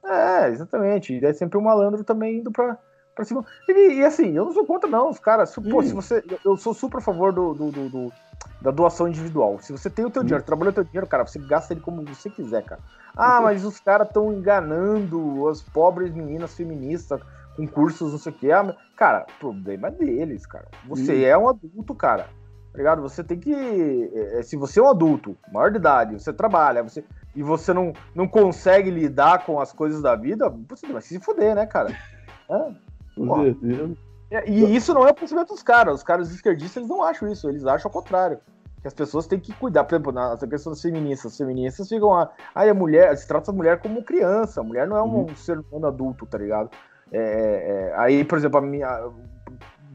É, 0.05 0.49
exatamente. 0.49 1.15
E 1.15 1.25
é 1.25 1.33
sempre 1.33 1.59
um 1.59 1.63
malandro 1.63 2.05
também 2.05 2.39
indo 2.39 2.51
pra, 2.51 2.79
pra 3.21 3.29
cima. 3.29 3.45
E, 3.69 3.95
e 3.95 4.05
assim, 4.05 4.37
eu 4.37 4.45
não 4.45 4.53
sou 4.53 4.65
contra, 4.65 4.89
não. 4.89 5.11
Os 5.11 5.19
caras, 5.19 5.55
pô, 5.55 5.83
se 5.83 5.93
você. 5.93 6.25
Eu 6.45 6.57
sou 6.57 6.75
super 6.75 6.99
a 6.99 7.01
favor 7.01 7.33
do, 7.33 7.55
do, 7.55 7.71
do, 7.71 7.89
do 7.89 8.13
da 8.61 8.71
doação 8.71 9.09
individual. 9.09 9.59
Se 9.61 9.73
você 9.73 9.89
tem 9.89 10.05
o 10.05 10.11
teu 10.11 10.23
dinheiro, 10.23 10.45
trabalhou 10.45 10.71
o 10.71 10.75
teu 10.75 10.85
dinheiro, 10.85 11.07
cara, 11.07 11.27
você 11.27 11.39
gasta 11.39 11.73
ele 11.73 11.81
como 11.81 12.05
você 12.05 12.29
quiser, 12.29 12.63
cara. 12.63 12.81
Ah, 13.17 13.41
mas 13.41 13.65
os 13.65 13.81
caras 13.81 14.09
estão 14.09 14.33
enganando 14.33 15.49
as 15.49 15.63
pobres 15.63 16.13
meninas 16.13 16.55
feministas 16.55 17.21
com 17.57 17.67
cursos, 17.67 18.13
não 18.13 18.19
sei 18.19 18.33
o 18.33 18.35
quê. 18.35 18.53
Ah, 18.53 18.75
cara, 18.97 19.27
problema 19.39 19.89
é 19.89 19.91
deles, 19.91 20.47
cara. 20.47 20.69
Você 20.87 21.25
é 21.25 21.37
um 21.37 21.49
adulto, 21.49 21.95
cara. 21.95 22.29
Tá 22.73 22.79
ligado? 22.79 23.03
Você 23.03 23.25
tem 23.25 23.39
que. 23.39 23.53
É, 23.53 24.39
é, 24.39 24.43
se 24.43 24.57
você 24.57 24.79
é 24.79 24.83
um 24.83 24.89
adulto, 24.89 25.37
maior 25.53 25.71
de 25.71 25.79
idade, 25.79 26.15
você 26.15 26.33
trabalha, 26.33 26.83
você 26.83 27.05
e 27.35 27.43
você 27.43 27.73
não, 27.73 27.93
não 28.15 28.29
consegue 28.29 28.91
lidar 28.91 29.45
com 29.45 29.61
as 29.61 29.73
coisas 29.73 30.03
da 30.03 30.17
vida, 30.17 30.53
você 30.69 30.87
vai 30.87 31.01
se 31.01 31.19
fuder, 31.21 31.55
né, 31.55 31.67
cara? 31.67 31.97
É. 32.53 32.90
Com 33.17 33.43
certeza. 33.43 33.97
E 34.47 34.77
isso 34.77 34.95
não 34.95 35.07
é 35.07 35.11
o 35.11 35.15
pensamento 35.15 35.49
dos 35.49 35.63
caras. 35.63 35.97
Os 35.97 36.03
caras 36.03 36.31
esquerdistas 36.31 36.77
eles 36.77 36.89
não 36.89 37.03
acham 37.03 37.29
isso, 37.29 37.49
eles 37.49 37.67
acham 37.67 37.89
ao 37.89 37.93
contrário. 37.93 38.39
Que 38.81 38.89
as 38.89 38.95
pessoas 38.95 39.27
têm 39.27 39.39
que 39.39 39.53
cuidar. 39.53 39.85
Por 39.85 39.95
exemplo, 39.95 40.13
na 40.13 40.37
questão 40.37 40.73
das 40.73 40.81
feministas. 40.81 41.33
As 41.33 41.39
feministas 41.39 41.89
ficam. 41.89 42.15
Ah, 42.15 42.31
a 42.55 42.75
mulher. 42.75 43.15
Se 43.17 43.27
trata 43.27 43.51
a 43.51 43.55
mulher 43.55 43.81
como 43.81 44.05
criança. 44.05 44.61
A 44.61 44.65
mulher 44.65 44.87
não 44.87 44.97
é 44.97 45.03
um, 45.03 45.27
uhum. 45.27 45.37
ser 45.37 45.59
humano 45.59 45.87
adulto, 45.87 46.25
tá 46.27 46.39
ligado? 46.39 46.71
É, 47.13 47.91
é, 47.93 47.95
aí, 47.99 48.25
por 48.25 48.39
exemplo, 48.39 48.59
a 48.59 48.63
minha. 48.63 49.11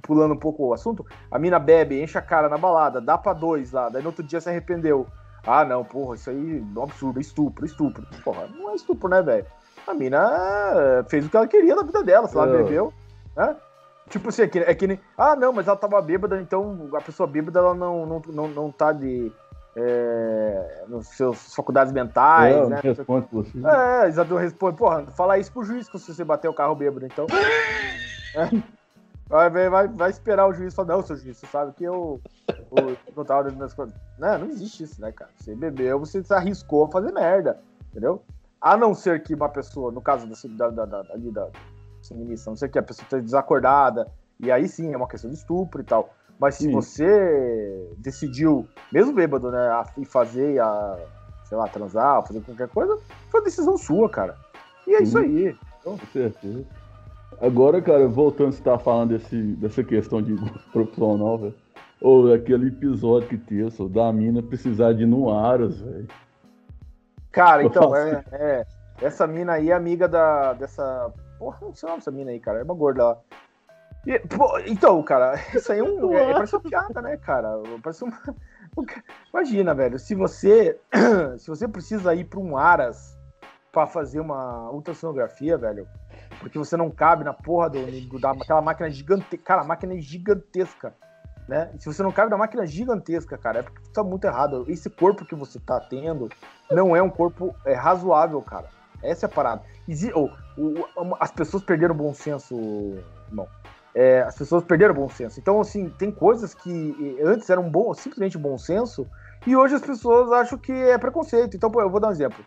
Pulando 0.01 0.35
um 0.35 0.37
pouco 0.37 0.67
o 0.67 0.73
assunto, 0.73 1.03
a 1.31 1.39
mina 1.39 1.57
bebe, 1.57 1.99
enche 1.99 2.15
a 2.15 2.21
cara 2.21 2.47
na 2.47 2.59
balada, 2.59 3.01
dá 3.01 3.17
pra 3.17 3.33
dois 3.33 3.71
lá, 3.71 3.89
daí 3.89 4.03
no 4.03 4.09
outro 4.09 4.23
dia 4.23 4.39
se 4.39 4.47
arrependeu. 4.47 5.07
Ah, 5.47 5.65
não, 5.65 5.83
porra, 5.83 6.13
isso 6.13 6.29
aí 6.29 6.59
é 6.59 6.79
um 6.79 6.83
absurdo, 6.83 7.19
estupro, 7.19 7.65
estupro. 7.65 8.05
Porra, 8.23 8.47
não 8.55 8.69
é 8.69 8.75
estupro, 8.75 9.09
né, 9.09 9.23
velho? 9.23 9.47
A 9.87 9.95
mina 9.95 11.03
fez 11.07 11.25
o 11.25 11.29
que 11.29 11.37
ela 11.37 11.47
queria 11.47 11.75
na 11.75 11.81
vida 11.81 12.03
dela, 12.03 12.27
se 12.27 12.37
ela 12.37 12.47
é. 12.47 12.63
bebeu, 12.63 12.93
né? 13.35 13.55
Tipo 14.09 14.29
assim, 14.29 14.43
é 14.43 14.47
que, 14.47 14.59
é 14.59 14.75
que 14.75 14.87
nem. 14.87 14.99
Ah, 15.17 15.35
não, 15.35 15.51
mas 15.51 15.67
ela 15.67 15.77
tava 15.77 15.99
bêbada, 16.01 16.39
então 16.39 16.89
a 16.93 17.01
pessoa 17.01 17.25
bêbada 17.25 17.59
ela 17.59 17.73
não, 17.73 18.05
não, 18.05 18.21
não, 18.27 18.47
não 18.47 18.71
tá 18.71 18.91
de. 18.91 19.31
É, 19.77 20.85
nos 20.87 21.07
seus 21.07 21.53
faculdades 21.53 21.91
mentais, 21.91 22.55
é, 22.55 22.65
né? 22.67 22.79
Responde 22.81 23.27
por 23.27 23.43
você. 23.43 23.57
É, 23.67 24.07
Isabel 24.07 24.37
responde, 24.37 24.77
porra, 24.77 25.05
fala 25.07 25.37
isso 25.37 25.51
pro 25.51 25.65
juiz 25.65 25.87
se 25.87 26.13
você 26.13 26.23
bater 26.23 26.47
o 26.47 26.53
carro 26.53 26.75
bêbado, 26.75 27.05
então. 27.05 27.25
é, 28.35 28.49
vai, 29.27 29.69
vai, 29.69 29.87
vai 29.89 30.09
esperar 30.09 30.47
o 30.47 30.53
juiz 30.53 30.73
falar, 30.73 30.95
não, 30.95 31.01
seu 31.01 31.17
juiz, 31.17 31.37
você 31.37 31.47
sabe 31.47 31.73
que 31.73 31.83
eu, 31.83 32.21
eu 32.47 32.97
não 33.17 33.25
tava 33.25 33.51
das 33.51 33.73
coisas. 33.73 33.93
Não, 34.17 34.37
não 34.37 34.47
existe 34.47 34.83
isso, 34.83 35.01
né, 35.01 35.11
cara? 35.11 35.31
Você 35.35 35.53
bebeu, 35.53 35.99
você 35.99 36.23
se 36.23 36.33
arriscou 36.33 36.85
a 36.85 36.91
fazer 36.91 37.11
merda, 37.11 37.59
entendeu? 37.89 38.23
A 38.61 38.77
não 38.77 38.93
ser 38.93 39.23
que 39.23 39.35
uma 39.35 39.49
pessoa, 39.49 39.91
no 39.91 40.01
caso 40.01 40.25
da, 40.55 40.69
da, 40.69 40.85
da, 40.85 40.99
ali 41.11 41.31
da, 41.31 41.49
feminista, 42.09 42.49
não 42.49 42.57
sei 42.57 42.67
o 42.67 42.71
que, 42.71 42.79
a 42.79 42.83
pessoa 42.83 43.05
está 43.05 43.17
desacordada, 43.17 44.07
e 44.39 44.51
aí 44.51 44.67
sim 44.67 44.93
é 44.93 44.97
uma 44.97 45.07
questão 45.07 45.29
de 45.29 45.35
estupro 45.35 45.81
e 45.81 45.83
tal. 45.83 46.13
Mas 46.39 46.55
se 46.55 46.63
sim. 46.63 46.71
você 46.71 47.89
decidiu, 47.97 48.67
mesmo 48.91 49.13
bêbado, 49.13 49.49
né, 49.51 49.57
a, 49.57 49.85
e 49.97 50.05
fazer, 50.05 50.59
a, 50.59 50.99
sei 51.45 51.57
lá, 51.57 51.67
transar, 51.67 52.25
fazer 52.25 52.41
qualquer 52.41 52.67
coisa, 52.67 52.97
foi 53.29 53.39
uma 53.39 53.45
decisão 53.45 53.77
sua, 53.77 54.09
cara. 54.09 54.35
E 54.85 54.93
é 54.93 54.97
sim. 54.97 55.03
isso 55.03 55.17
aí. 55.17 55.57
Então... 55.79 55.97
Com 55.97 56.05
certeza. 56.07 56.65
Agora, 57.41 57.81
cara, 57.81 58.07
voltando 58.07 58.47
a 58.47 58.51
estar 58.51 58.79
falando 58.79 59.17
desse, 59.17 59.41
dessa 59.55 59.83
questão 59.83 60.21
de 60.21 60.35
profissional, 60.71 61.37
velho. 61.37 61.55
Ou 62.01 62.33
aquele 62.33 62.67
episódio 62.67 63.29
que 63.29 63.37
teve, 63.37 63.89
da 63.89 64.11
mina 64.11 64.43
precisar 64.43 64.93
de 64.93 65.03
ir 65.03 65.07
no 65.07 65.31
Aras, 65.31 65.79
velho. 65.79 66.07
Cara, 67.31 67.63
então, 67.65 67.95
é, 67.95 68.23
é, 68.31 68.65
Essa 69.01 69.25
mina 69.25 69.53
aí 69.53 69.69
é 69.69 69.73
amiga 69.73 70.07
da, 70.07 70.53
dessa 70.53 71.11
Porra, 71.37 71.57
não 71.61 71.73
nome 71.83 71.97
dessa 71.97 72.11
mina 72.11 72.31
aí, 72.31 72.39
cara. 72.39 72.59
É 72.59 72.63
uma 72.63 72.73
gorda 72.73 73.05
lá. 73.05 73.17
E, 74.05 74.19
pô, 74.19 74.59
então, 74.59 75.01
cara, 75.03 75.35
isso 75.53 75.71
aí 75.71 75.79
é 75.79 75.83
um. 75.83 76.13
É, 76.13 76.33
parece 76.33 76.55
uma 76.55 76.61
piada, 76.61 77.01
né, 77.01 77.17
cara? 77.17 77.49
Parece 77.81 78.03
uma. 78.03 78.19
Imagina, 79.33 79.73
velho, 79.73 79.97
se 79.97 80.15
você. 80.15 80.79
Se 81.37 81.47
você 81.47 81.67
precisa 81.67 82.13
ir 82.15 82.25
para 82.25 82.39
um 82.39 82.57
Aras 82.57 83.17
para 83.71 83.85
fazer 83.87 84.19
uma 84.19 84.71
ultrassonografia, 84.71 85.57
velho, 85.57 85.87
porque 86.39 86.57
você 86.57 86.77
não 86.77 86.89
cabe 86.89 87.23
na 87.23 87.33
porra 87.33 87.69
do, 87.69 87.79
máquina 88.61 88.89
gigantesca. 88.89 89.37
Cara, 89.43 89.61
a 89.61 89.65
máquina 89.65 89.93
é 89.93 89.97
gigantesca. 89.97 90.93
Né? 91.47 91.71
Se 91.77 91.85
você 91.85 92.01
não 92.01 92.11
cabe 92.11 92.31
na 92.31 92.37
máquina 92.37 92.65
gigantesca, 92.65 93.37
cara, 93.37 93.59
é 93.59 93.63
porque 93.63 93.81
tá 93.93 94.03
muito 94.03 94.25
errado. 94.25 94.65
Esse 94.67 94.89
corpo 94.89 95.25
que 95.25 95.35
você 95.35 95.59
tá 95.59 95.79
tendo 95.79 96.29
não 96.71 96.95
é 96.95 97.01
um 97.01 97.09
corpo 97.09 97.55
é, 97.65 97.73
razoável, 97.73 98.41
cara. 98.41 98.69
Essa 99.09 99.25
é 99.25 99.27
a 99.27 99.31
parada. 99.31 99.61
As 101.19 101.31
pessoas 101.31 101.63
perderam 101.63 101.93
o 101.93 101.97
bom 101.97 102.13
senso, 102.13 102.55
não. 103.31 103.47
É, 103.93 104.21
as 104.21 104.37
pessoas 104.37 104.63
perderam 104.63 104.93
o 104.93 104.97
bom 104.97 105.09
senso. 105.09 105.39
Então, 105.39 105.59
assim, 105.61 105.89
tem 105.89 106.11
coisas 106.11 106.53
que 106.53 107.17
antes 107.23 107.49
eram 107.49 107.69
bom, 107.69 107.93
simplesmente 107.93 108.37
bom 108.37 108.57
senso, 108.57 109.07
e 109.47 109.55
hoje 109.55 109.75
as 109.75 109.81
pessoas 109.81 110.31
acham 110.31 110.57
que 110.57 110.71
é 110.71 110.97
preconceito. 110.97 111.55
Então, 111.55 111.71
pô, 111.71 111.81
eu 111.81 111.89
vou 111.89 111.99
dar 111.99 112.09
um 112.09 112.11
exemplo. 112.11 112.43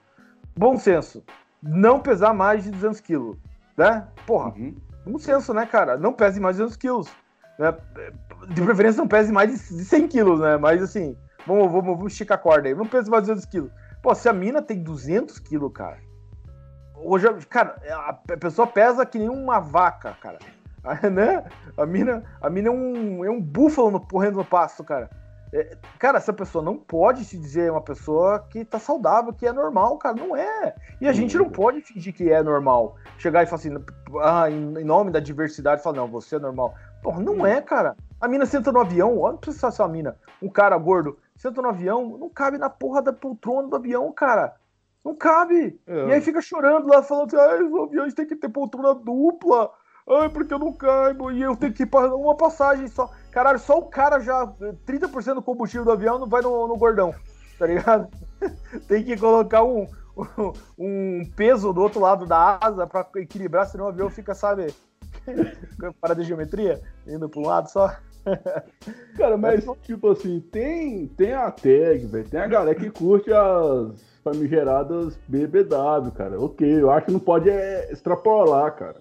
Bom 0.56 0.76
senso. 0.76 1.22
Não 1.62 2.00
pesar 2.00 2.34
mais 2.34 2.64
de 2.64 2.70
200 2.70 3.00
quilos, 3.00 3.36
né? 3.76 4.06
Porra, 4.26 4.50
uhum. 4.50 4.76
bom 5.06 5.18
senso, 5.18 5.54
né, 5.54 5.64
cara? 5.64 5.96
Não 5.96 6.12
pese 6.12 6.38
mais 6.38 6.56
de 6.56 6.62
200 6.62 6.76
quilos. 6.76 7.08
Né? 7.58 7.74
De 8.48 8.62
preferência, 8.62 9.00
não 9.00 9.08
pese 9.08 9.32
mais 9.32 9.50
de 9.50 9.84
100 9.84 10.08
quilos, 10.08 10.40
né? 10.40 10.56
Mas, 10.56 10.82
assim, 10.82 11.16
vamos, 11.46 11.70
vamos, 11.72 11.96
vamos 11.96 12.12
esticar 12.12 12.38
a 12.38 12.40
corda 12.40 12.68
aí. 12.68 12.74
Não 12.74 12.86
pese 12.86 13.10
mais 13.10 13.24
de 13.24 13.30
200 13.30 13.50
quilos. 13.50 13.70
Pô, 14.02 14.14
se 14.14 14.28
a 14.28 14.32
mina 14.32 14.60
tem 14.60 14.82
200 14.82 15.38
quilos, 15.38 15.72
cara, 15.72 15.98
Hoje, 17.02 17.28
cara, 17.48 17.76
a 18.06 18.12
pessoa 18.36 18.66
pesa 18.66 19.06
que 19.06 19.18
nem 19.18 19.28
uma 19.28 19.60
vaca, 19.60 20.16
cara. 20.20 20.38
né? 21.10 21.44
A 21.76 21.86
mina, 21.86 22.24
a 22.40 22.50
mina 22.50 22.68
é 22.68 22.72
um, 22.72 23.24
é 23.24 23.30
um 23.30 23.40
búfalo 23.40 23.90
no, 23.90 24.00
correndo 24.00 24.36
no 24.36 24.44
pasto, 24.44 24.84
cara. 24.84 25.10
É, 25.52 25.76
cara, 25.98 26.18
essa 26.18 26.32
pessoa 26.32 26.62
não 26.62 26.76
pode 26.76 27.24
se 27.24 27.38
dizer 27.38 27.70
uma 27.72 27.80
pessoa 27.80 28.40
que 28.50 28.64
tá 28.64 28.78
saudável, 28.78 29.32
que 29.32 29.46
é 29.46 29.52
normal, 29.52 29.96
cara. 29.96 30.14
Não 30.14 30.36
é. 30.36 30.74
E 31.00 31.08
a 31.08 31.12
gente 31.12 31.36
não 31.38 31.48
pode 31.48 31.80
fingir 31.80 32.14
que 32.14 32.30
é 32.30 32.42
normal. 32.42 32.96
Chegar 33.16 33.42
e 33.42 33.46
falar 33.46 33.60
assim, 33.60 33.74
ah, 34.22 34.50
em, 34.50 34.84
nome 34.84 35.10
da 35.10 35.20
diversidade, 35.20 35.82
falar, 35.82 35.96
não, 35.96 36.08
você 36.08 36.36
é 36.36 36.38
normal. 36.38 36.74
Porra, 37.02 37.20
não 37.20 37.46
é, 37.46 37.60
cara. 37.62 37.96
A 38.20 38.28
mina 38.28 38.44
senta 38.44 38.72
no 38.72 38.80
avião, 38.80 39.18
olha 39.18 39.38
pra 39.38 39.52
você 39.52 39.70
ser 39.70 39.82
uma 39.82 39.88
mina. 39.88 40.16
Um 40.42 40.48
cara 40.48 40.76
gordo, 40.76 41.18
senta 41.36 41.62
no 41.62 41.68
avião, 41.68 42.18
não 42.18 42.28
cabe 42.28 42.58
na 42.58 42.68
porra 42.68 43.00
da 43.00 43.12
poltrona 43.12 43.68
do 43.68 43.76
avião, 43.76 44.12
cara. 44.12 44.54
Não 45.04 45.14
cabe. 45.14 45.80
É. 45.86 46.06
E 46.08 46.12
aí 46.12 46.20
fica 46.20 46.40
chorando 46.40 46.88
lá, 46.88 47.02
falando 47.02 47.34
assim, 47.34 47.36
ah, 47.36 47.64
os 47.64 47.88
aviões 47.88 48.14
tem 48.14 48.26
que 48.26 48.36
ter 48.36 48.48
poltrona 48.48 48.94
dupla. 48.94 49.70
Ai, 50.08 50.28
porque 50.30 50.54
eu 50.54 50.58
não 50.58 50.72
caibo. 50.72 51.30
E 51.30 51.42
eu 51.42 51.56
tenho 51.56 51.72
que 51.72 51.82
ir 51.82 51.86
para 51.86 52.14
uma 52.14 52.36
passagem 52.36 52.88
só. 52.88 53.10
Caralho, 53.30 53.58
só 53.58 53.78
o 53.78 53.86
cara 53.86 54.20
já. 54.20 54.46
30% 54.86 55.34
do 55.34 55.42
combustível 55.42 55.84
do 55.84 55.92
avião 55.92 56.18
não 56.18 56.26
vai 56.26 56.42
no, 56.42 56.66
no 56.66 56.76
gordão. 56.76 57.14
Tá 57.58 57.66
ligado? 57.66 58.08
tem 58.88 59.04
que 59.04 59.16
colocar 59.16 59.64
um, 59.64 59.86
um 60.78 61.22
peso 61.36 61.72
do 61.72 61.82
outro 61.82 62.00
lado 62.00 62.26
da 62.26 62.58
asa 62.60 62.86
para 62.86 63.06
equilibrar, 63.16 63.66
senão 63.66 63.86
o 63.86 63.88
avião 63.88 64.08
fica, 64.08 64.34
sabe? 64.34 64.74
para 66.00 66.14
de 66.14 66.24
geometria, 66.24 66.80
indo 67.06 67.28
para 67.28 67.40
um 67.40 67.46
lado 67.46 67.68
só. 67.68 67.94
Cara, 69.16 69.36
mas 69.36 69.64
tipo 69.82 70.10
assim, 70.10 70.40
tem, 70.52 71.06
tem 71.08 71.32
a 71.34 71.50
tag, 71.50 72.06
velho. 72.06 72.28
Tem 72.28 72.40
a 72.40 72.46
galera 72.46 72.78
que 72.78 72.90
curte 72.90 73.32
as 73.32 74.17
famigeradas 74.32 75.18
BBW, 75.28 76.10
cara. 76.14 76.40
Ok, 76.40 76.80
eu 76.80 76.90
acho 76.90 77.06
que 77.06 77.12
não 77.12 77.20
pode 77.20 77.48
é, 77.50 77.92
extrapolar, 77.92 78.74
cara. 78.74 79.00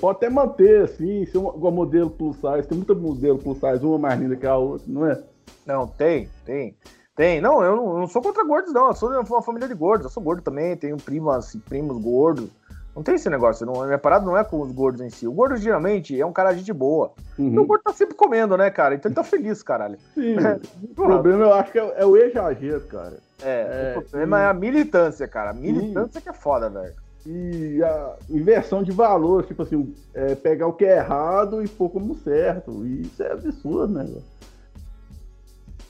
Pode 0.00 0.16
até 0.16 0.30
manter, 0.30 0.82
assim, 0.82 1.26
ser 1.26 1.38
um, 1.38 1.48
um 1.48 1.70
modelo 1.70 2.10
plus 2.10 2.36
size. 2.36 2.68
Tem 2.68 2.76
muito 2.76 2.94
modelo 2.96 3.38
plus 3.38 3.58
size, 3.58 3.84
uma 3.84 3.98
mais 3.98 4.20
linda 4.20 4.36
que 4.36 4.46
a 4.46 4.56
outra, 4.56 4.86
não 4.88 5.06
é? 5.06 5.22
Não, 5.66 5.86
tem, 5.86 6.28
tem. 6.44 6.76
Tem. 7.16 7.40
Não, 7.40 7.62
eu 7.62 7.76
não, 7.76 7.92
eu 7.92 7.98
não 7.98 8.06
sou 8.06 8.22
contra 8.22 8.44
gordos, 8.44 8.72
não. 8.72 8.88
Eu 8.88 8.94
sou 8.94 9.10
de 9.10 9.30
uma 9.30 9.42
família 9.42 9.68
de 9.68 9.74
gordos. 9.74 10.04
Eu 10.04 10.10
sou 10.10 10.22
gordo 10.22 10.42
também, 10.42 10.76
tenho 10.76 10.96
primos, 10.96 11.34
assim, 11.34 11.58
primos 11.58 12.00
gordos. 12.02 12.48
Não 12.94 13.02
tem 13.02 13.14
esse 13.14 13.28
negócio. 13.28 13.66
Não, 13.66 13.84
minha 13.84 13.98
parada 13.98 14.24
não 14.24 14.36
é 14.36 14.44
com 14.44 14.60
os 14.60 14.72
gordos 14.72 15.00
em 15.00 15.10
si. 15.10 15.26
O 15.26 15.32
gordo 15.32 15.56
geralmente 15.56 16.18
é 16.18 16.24
um 16.24 16.32
cara 16.32 16.52
de 16.52 16.72
boa. 16.72 17.12
Uhum. 17.38 17.60
o 17.60 17.66
gordo 17.66 17.82
tá 17.82 17.92
sempre 17.92 18.14
comendo, 18.14 18.56
né, 18.56 18.70
cara? 18.70 18.94
Então 18.94 19.08
ele 19.08 19.14
tá 19.14 19.22
feliz, 19.22 19.62
caralho. 19.62 19.98
Sim. 20.14 20.36
o 20.82 20.94
problema 20.94 21.44
eu 21.44 21.54
acho 21.54 21.72
que 21.72 21.78
é, 21.78 21.94
é 21.98 22.06
o 22.06 22.16
exagero, 22.16 22.80
cara. 22.82 23.18
É, 23.42 23.94
é, 23.94 23.98
o 23.98 24.02
problema 24.02 24.40
é 24.40 24.46
a 24.46 24.54
militância, 24.54 25.26
cara. 25.26 25.50
A 25.50 25.54
militância 25.54 26.20
Sim. 26.20 26.24
que 26.24 26.28
é 26.28 26.32
foda, 26.32 26.68
velho. 26.68 26.94
E 27.26 27.82
a 27.82 28.16
inversão 28.30 28.82
de 28.82 28.92
valor, 28.92 29.44
tipo 29.44 29.62
assim, 29.62 29.94
é 30.14 30.34
pegar 30.34 30.66
o 30.66 30.72
que 30.72 30.84
é 30.84 30.98
errado 30.98 31.62
e 31.62 31.68
pôr 31.68 31.90
como 31.90 32.14
certo. 32.14 32.84
E 32.86 33.02
isso 33.02 33.22
é 33.22 33.32
absurdo, 33.32 33.92
né? 33.92 34.06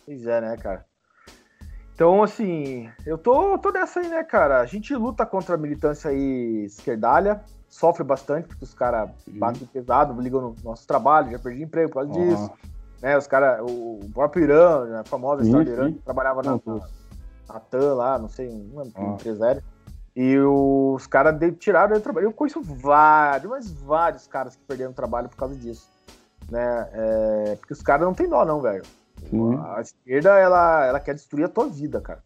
Pois 0.04 0.26
é, 0.26 0.40
né, 0.40 0.56
cara? 0.56 0.84
Então, 1.94 2.22
assim, 2.22 2.88
eu 3.04 3.18
tô, 3.18 3.58
tô 3.58 3.70
nessa 3.70 4.00
aí, 4.00 4.08
né, 4.08 4.24
cara? 4.24 4.60
A 4.60 4.66
gente 4.66 4.94
luta 4.94 5.26
contra 5.26 5.54
a 5.54 5.58
militância 5.58 6.10
aí 6.10 6.64
esquerdalha, 6.64 7.42
sofre 7.68 8.02
bastante, 8.02 8.48
porque 8.48 8.64
os 8.64 8.74
caras 8.74 9.10
batem 9.28 9.66
pesado, 9.66 10.18
ligam 10.20 10.40
no 10.40 10.56
nosso 10.64 10.86
trabalho, 10.86 11.30
já 11.30 11.38
perdi 11.38 11.62
emprego 11.62 11.90
por 11.90 12.02
causa 12.02 12.18
uhum. 12.18 12.28
disso. 12.28 12.50
Né, 13.02 13.16
os 13.16 13.26
caras, 13.26 13.60
o 13.62 14.00
próprio 14.12 14.44
Irã, 14.44 14.84
né, 14.86 15.00
a 15.00 15.04
famosa 15.04 15.42
história 15.42 15.64
do 15.64 15.72
Irã, 15.72 15.92
que 15.92 15.98
trabalhava 16.00 16.42
na, 16.42 16.52
na, 16.52 16.80
na 17.52 17.60
TAM 17.60 17.94
lá, 17.94 18.18
não 18.18 18.28
sei, 18.28 18.48
um, 18.48 18.82
empresário. 19.14 19.62
E 20.14 20.38
os 20.38 21.06
caras 21.06 21.34
tiraram 21.58 21.96
o 21.96 22.00
trabalho. 22.00 22.26
Eu 22.26 22.32
conheço 22.32 22.60
vários, 22.62 23.50
mas 23.50 23.70
vários 23.70 24.26
caras 24.26 24.56
que 24.56 24.62
perderam 24.62 24.92
trabalho 24.92 25.28
por 25.28 25.36
causa 25.36 25.54
disso. 25.54 25.88
Né? 26.50 26.88
É, 26.92 27.56
porque 27.56 27.72
os 27.72 27.82
caras 27.82 28.06
não 28.06 28.14
tem 28.14 28.28
dó, 28.28 28.44
não, 28.44 28.60
velho. 28.60 28.82
A 29.76 29.80
esquerda, 29.80 30.38
ela, 30.38 30.86
ela 30.86 31.00
quer 31.00 31.14
destruir 31.14 31.44
a 31.44 31.48
tua 31.48 31.68
vida, 31.68 32.00
cara. 32.00 32.22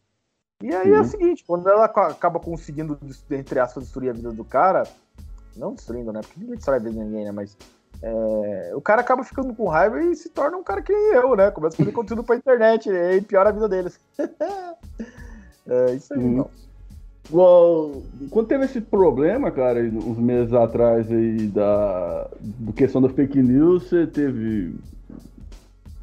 E 0.63 0.75
aí 0.75 0.93
é 0.93 1.01
o 1.01 1.05
seguinte, 1.05 1.45
quando 1.47 1.69
ela 1.69 1.85
acaba 1.85 2.41
conseguindo, 2.41 2.99
entre 3.31 3.59
aspas, 3.59 3.85
destruir 3.85 4.11
a 4.11 4.15
vida 4.15 4.33
do 4.33 4.45
cara, 4.45 4.85
não 5.57 5.75
destruindo, 5.75 6.13
né? 6.13 6.21
Porque 6.23 6.41
ninguém 6.41 6.57
destrói 6.57 6.77
a 6.77 6.81
vida 6.81 6.93
de 6.93 6.99
ninguém, 7.01 7.25
né? 7.25 7.33
Mas 7.33 7.57
é, 8.03 8.73
o 8.75 8.81
cara 8.81 9.01
acaba 9.01 9.25
ficando 9.25 9.55
com 9.55 9.69
raiva 9.69 10.03
e 10.03 10.15
se 10.15 10.29
torna 10.29 10.57
um 10.57 10.63
cara 10.63 10.83
que 10.83 10.93
nem 10.93 11.15
eu, 11.15 11.37
né? 11.37 11.51
Começa 11.51 11.75
a 11.75 11.79
fazer 11.79 11.93
conteúdo 11.93 12.25
pra 12.25 12.37
internet 12.37 12.89
e 12.89 13.21
piora 13.21 13.51
a 13.51 13.53
vida 13.53 13.69
deles. 13.69 14.01
é 15.67 15.95
isso 15.95 16.13
aí, 16.15 16.21
hum. 16.21 16.37
não. 16.37 16.51
Well, 17.33 18.03
quando 18.31 18.49
teve 18.49 18.67
esse 18.67 18.83
problema, 18.83 19.51
cara, 19.51 19.81
uns 19.81 20.19
meses 20.19 20.53
atrás 20.53 21.11
aí 21.11 21.47
da, 21.47 22.29
da 22.39 22.73
questão 22.75 23.01
da 23.01 23.09
fake 23.09 23.41
news, 23.41 23.89
você 23.89 24.07
teve 24.07 24.75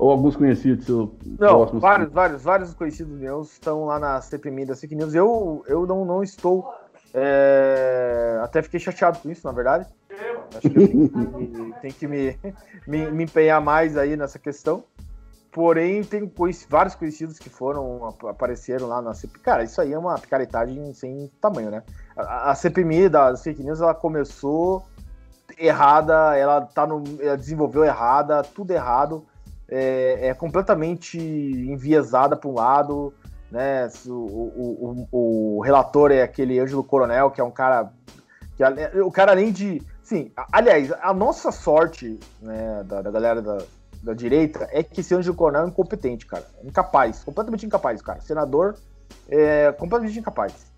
ou 0.02 0.10
alguns 0.10 0.36
conhecidos 0.36 0.84
seu 0.84 1.14
Não, 1.40 1.80
vários, 1.80 2.12
vários, 2.12 2.42
vários 2.42 2.74
conhecidos 2.74 3.14
meus 3.14 3.52
estão 3.52 3.86
lá 3.86 4.00
na 4.00 4.20
CPMI 4.20 4.66
da 4.66 4.76
Fake 4.76 4.96
News. 4.96 5.14
Eu, 5.14 5.64
eu 5.68 5.86
não, 5.86 6.04
não 6.04 6.24
estou. 6.24 6.74
É... 7.14 8.40
Até 8.42 8.64
fiquei 8.64 8.80
chateado 8.80 9.20
com 9.20 9.30
isso, 9.30 9.46
na 9.46 9.54
verdade. 9.54 9.86
Acho 10.58 10.70
que 10.72 10.80
eu 10.80 10.88
tenho 10.88 11.10
que, 11.10 11.82
tenho 11.82 11.94
que 11.94 12.08
me, 12.08 12.36
me, 12.88 13.12
me, 13.12 13.24
empenhar 13.26 13.62
mais 13.62 13.96
aí 13.96 14.18
nessa 14.18 14.40
questão. 14.40 14.84
Porém, 15.52 16.02
tem 16.04 16.32
vários 16.70 16.96
conhecidos 16.96 17.38
que 17.38 17.50
foram, 17.50 18.16
apareceram 18.30 18.88
lá 18.88 19.02
na 19.02 19.14
CPMI. 19.14 19.44
Cara, 19.44 19.64
isso 19.64 19.82
aí 19.82 19.92
é 19.92 20.00
uma 20.00 20.16
picaretagem 20.18 20.94
sem 20.94 21.30
tamanho, 21.42 21.70
né? 21.70 21.84
A, 22.16 22.56
CPMI 22.56 23.10
da 23.10 23.36
Fake 23.36 23.62
News, 23.62 23.82
ela 23.82 23.94
começou 23.94 24.86
errada, 25.58 26.38
ela, 26.38 26.62
tá 26.62 26.88
no, 26.88 27.04
ela 27.20 27.36
desenvolveu 27.36 27.84
errada, 27.84 28.42
tudo 28.44 28.72
errado 28.72 29.26
é, 29.72 30.28
é 30.28 30.34
completamente 30.34 31.18
enviesada 31.18 32.36
para 32.36 32.50
um 32.50 32.54
lado, 32.54 33.14
né? 33.50 33.90
O, 34.06 34.12
o, 34.12 35.08
o, 35.12 35.58
o, 35.58 35.62
relator 35.62 36.12
é 36.12 36.22
aquele 36.22 36.60
Ângelo 36.60 36.84
Coronel, 36.84 37.32
que 37.32 37.40
é 37.40 37.44
um 37.44 37.52
cara. 37.52 37.92
Que, 38.56 38.64
o 39.02 39.12
cara, 39.12 39.32
além 39.32 39.52
de. 39.52 39.82
Sim, 40.04 40.32
aliás, 40.52 40.92
a 41.02 41.14
nossa 41.14 41.52
sorte, 41.52 42.20
né, 42.42 42.84
da, 42.86 43.02
da 43.02 43.12
galera 43.12 43.42
da, 43.42 43.60
da 44.02 44.14
direita, 44.14 44.68
é 44.72 44.82
que 44.84 45.02
esse 45.02 45.14
Ângelo 45.14 45.36
Coronel 45.36 45.66
é 45.66 45.68
incompetente, 45.68 46.26
cara. 46.26 46.46
Incapaz, 46.64 47.24
completamente 47.24 47.66
incapaz, 47.66 48.02
cara. 48.02 48.22
Senador 48.22 48.76
é 49.30 49.72
completamente 49.74 50.20
incapaz. 50.20 50.72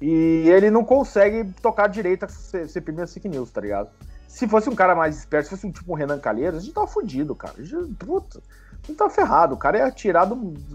E 0.00 0.48
ele 0.48 0.70
não 0.70 0.84
consegue 0.84 1.44
tocar 1.60 1.86
direita 1.86 2.26
ser 2.28 2.80
primeiro 2.80 3.08
fake 3.08 3.28
news, 3.28 3.50
tá 3.50 3.60
ligado? 3.60 3.88
Se 4.26 4.48
fosse 4.48 4.68
um 4.68 4.74
cara 4.74 4.94
mais 4.94 5.18
esperto, 5.18 5.44
se 5.44 5.50
fosse 5.50 5.66
um 5.66 5.70
tipo 5.70 5.92
um 5.92 5.94
Renan 5.94 6.18
Calheiros, 6.18 6.58
a 6.58 6.62
gente 6.62 6.74
tava 6.74 6.86
fudido, 6.86 7.34
cara. 7.34 7.54
A 7.58 7.62
gente, 7.62 7.94
puta, 7.94 8.40
a 8.82 8.86
gente 8.86 8.96
tava 8.96 9.10
ferrado. 9.10 9.54
O 9.54 9.58
cara 9.58 9.78
ia 9.78 9.90
tirar 9.90 10.26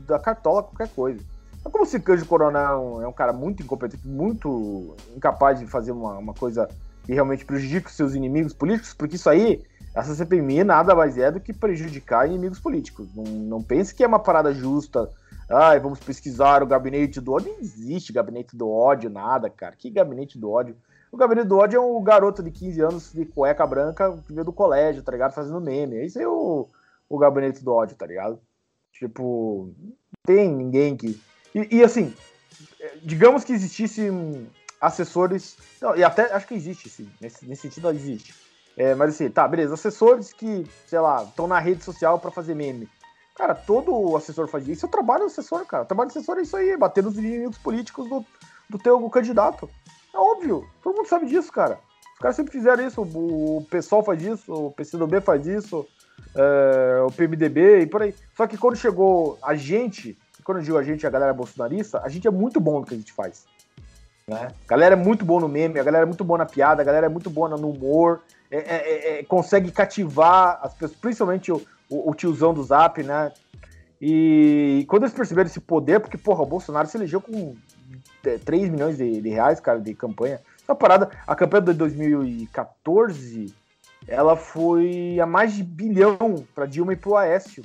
da 0.07 0.19
cartola 0.19 0.63
qualquer 0.63 0.87
coisa. 0.89 1.19
Mas 1.63 1.73
como 1.73 1.85
se 1.85 1.99
Cândido 1.99 2.27
Coronel 2.27 3.01
é 3.01 3.07
um 3.07 3.11
cara 3.11 3.33
muito 3.33 3.61
incompetente, 3.61 4.07
muito 4.07 4.95
incapaz 5.15 5.59
de 5.59 5.65
fazer 5.65 5.91
uma, 5.91 6.17
uma 6.17 6.33
coisa 6.33 6.69
que 7.03 7.13
realmente 7.13 7.43
prejudica 7.43 7.89
os 7.89 7.95
seus 7.95 8.13
inimigos 8.13 8.53
políticos, 8.53 8.93
porque 8.93 9.15
isso 9.15 9.29
aí, 9.29 9.61
essa 9.99 10.13
CPMI 10.13 10.63
nada 10.63 10.93
mais 10.93 11.17
é 11.17 11.31
do 11.31 11.39
que 11.39 11.51
prejudicar 11.51 12.27
inimigos 12.27 12.59
políticos. 12.59 13.07
Não, 13.15 13.23
não 13.23 13.63
pense 13.63 13.93
que 13.93 14.03
é 14.03 14.07
uma 14.07 14.19
parada 14.19 14.53
justa. 14.53 15.09
Ai, 15.49 15.79
vamos 15.79 15.99
pesquisar 15.99 16.61
o 16.61 16.67
gabinete 16.67 17.19
do 17.19 17.33
ódio. 17.33 17.51
Não 17.51 17.59
existe 17.59 18.13
gabinete 18.13 18.55
do 18.55 18.69
ódio, 18.69 19.09
nada, 19.09 19.49
cara. 19.49 19.75
Que 19.75 19.89
gabinete 19.89 20.37
do 20.37 20.51
ódio? 20.51 20.75
O 21.09 21.15
Gabinete 21.15 21.47
do 21.47 21.57
Ódio 21.57 21.77
é 21.77 21.79
um 21.79 22.03
garoto 22.03 22.43
de 22.43 22.51
15 22.51 22.81
anos 22.81 23.13
de 23.13 23.25
cueca 23.25 23.65
branca 23.65 24.11
que 24.27 24.33
veio 24.33 24.43
do 24.43 24.51
colégio, 24.51 25.01
tá 25.01 25.11
ligado? 25.11 25.33
Fazendo 25.33 25.61
meme. 25.61 25.95
Esse 25.95 26.21
é 26.21 26.27
o, 26.27 26.67
o 27.07 27.17
Gabinete 27.17 27.63
do 27.63 27.73
Ódio, 27.73 27.95
tá 27.95 28.05
ligado? 28.05 28.39
Tipo, 28.91 29.73
tem 30.25 30.53
ninguém 30.53 30.97
que. 30.97 31.19
E, 31.55 31.77
e 31.77 31.83
assim, 31.83 32.13
digamos 33.01 33.45
que 33.45 33.53
existissem 33.53 34.49
assessores. 34.81 35.57
Não, 35.81 35.95
e 35.95 36.03
até 36.03 36.31
acho 36.33 36.45
que 36.45 36.55
existe, 36.55 36.89
sim. 36.89 37.09
Nesse, 37.21 37.47
nesse 37.47 37.61
sentido, 37.63 37.89
existe. 37.89 38.33
É, 38.77 38.93
mas 38.93 39.15
assim, 39.15 39.29
tá, 39.29 39.47
beleza. 39.47 39.73
Assessores 39.73 40.31
que, 40.31 40.65
sei 40.85 40.99
lá, 40.99 41.23
estão 41.23 41.47
na 41.47 41.59
rede 41.59 41.83
social 41.83 42.19
para 42.19 42.29
fazer 42.29 42.53
meme. 42.53 42.87
Cara, 43.35 43.55
todo 43.55 44.15
assessor 44.15 44.47
faz 44.47 44.67
isso. 44.67 44.85
O 44.85 44.89
trabalho 44.89 45.25
assessor, 45.25 45.65
cara. 45.65 45.83
O 45.83 45.87
trabalho 45.87 46.09
assessor 46.09 46.37
é 46.37 46.43
isso 46.43 46.55
aí, 46.55 46.77
bater 46.77 47.03
nos 47.03 47.17
inimigos 47.17 47.57
políticos 47.57 48.07
do, 48.07 48.23
do 48.69 48.77
teu 48.77 49.09
candidato. 49.09 49.69
É 50.13 50.17
óbvio, 50.17 50.67
todo 50.83 50.95
mundo 50.95 51.07
sabe 51.07 51.25
disso, 51.25 51.51
cara. 51.51 51.79
Os 52.13 52.19
caras 52.19 52.35
sempre 52.35 52.51
fizeram 52.51 52.85
isso, 52.85 53.01
o 53.01 53.65
PSOL 53.69 54.03
faz 54.03 54.21
isso, 54.23 54.51
o 54.51 54.71
PCdoB 54.71 55.21
faz 55.21 55.45
isso, 55.45 55.85
é, 56.35 57.01
o 57.05 57.11
PMDB 57.11 57.81
e 57.81 57.85
por 57.85 58.01
aí. 58.01 58.15
Só 58.35 58.47
que 58.47 58.57
quando 58.57 58.75
chegou 58.75 59.37
a 59.43 59.53
gente, 59.53 60.17
quando 60.43 60.57
eu 60.57 60.63
digo 60.63 60.77
a 60.77 60.83
gente, 60.83 61.05
a 61.05 61.11
galera 61.11 61.33
bolsonarista, 61.33 62.01
a 62.03 62.09
gente 62.09 62.27
é 62.27 62.31
muito 62.31 62.59
bom 62.59 62.79
no 62.79 62.85
que 62.85 62.95
a 62.95 62.97
gente 62.97 63.13
faz. 63.13 63.45
Né? 64.27 64.47
A 64.65 64.67
galera 64.67 64.93
é 64.93 64.97
muito 64.97 65.23
boa 65.23 65.39
no 65.39 65.47
meme, 65.47 65.79
a 65.79 65.83
galera 65.83 66.03
é 66.03 66.07
muito 66.07 66.23
boa 66.23 66.39
na 66.39 66.45
piada, 66.45 66.81
a 66.81 66.85
galera 66.85 67.05
é 67.05 67.09
muito 67.09 67.29
boa 67.29 67.49
no 67.49 67.69
humor, 67.69 68.21
é, 68.49 68.57
é, 68.57 69.17
é, 69.17 69.19
é 69.19 69.23
consegue 69.23 69.71
cativar 69.71 70.59
as 70.61 70.73
pessoas, 70.73 70.99
principalmente 70.99 71.51
o, 71.51 71.61
o, 71.89 72.11
o, 72.11 72.15
tiozão 72.15 72.53
do 72.53 72.63
Zap, 72.63 73.01
né? 73.03 73.31
E 74.01 74.85
quando 74.87 75.03
eles 75.03 75.13
perceberam 75.13 75.47
esse 75.47 75.59
poder, 75.59 75.99
porque, 75.99 76.17
porra, 76.17 76.43
o 76.43 76.47
Bolsonaro 76.47 76.87
se 76.87 76.97
elegeu 76.97 77.19
com 77.19 77.55
3 78.45 78.69
milhões 78.69 78.97
de, 78.97 79.21
de, 79.21 79.29
reais, 79.29 79.59
cara, 79.59 79.79
de 79.79 79.93
campanha. 79.93 80.39
Essa 80.61 80.75
parada, 80.75 81.09
a 81.25 81.35
campanha 81.35 81.63
de 81.63 81.73
2014, 81.73 83.53
ela 84.07 84.35
foi 84.35 85.19
a 85.19 85.25
mais 85.25 85.53
de 85.53 85.63
bilhão 85.63 86.45
para 86.53 86.65
Dilma 86.65 86.93
e 86.93 86.97
pro 86.97 87.15
Aécio. 87.15 87.63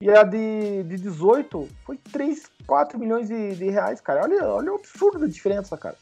E 0.00 0.08
a 0.08 0.22
de, 0.22 0.84
de 0.84 0.96
18 0.96 1.68
foi 1.84 1.96
3, 1.96 2.44
4 2.66 2.98
milhões 2.98 3.28
de, 3.28 3.56
de 3.56 3.68
reais, 3.68 4.00
cara. 4.00 4.22
Olha, 4.22 4.46
olha 4.46 4.72
o 4.72 4.76
absurdo 4.76 5.18
da 5.18 5.26
diferença, 5.26 5.76
cara. 5.76 5.96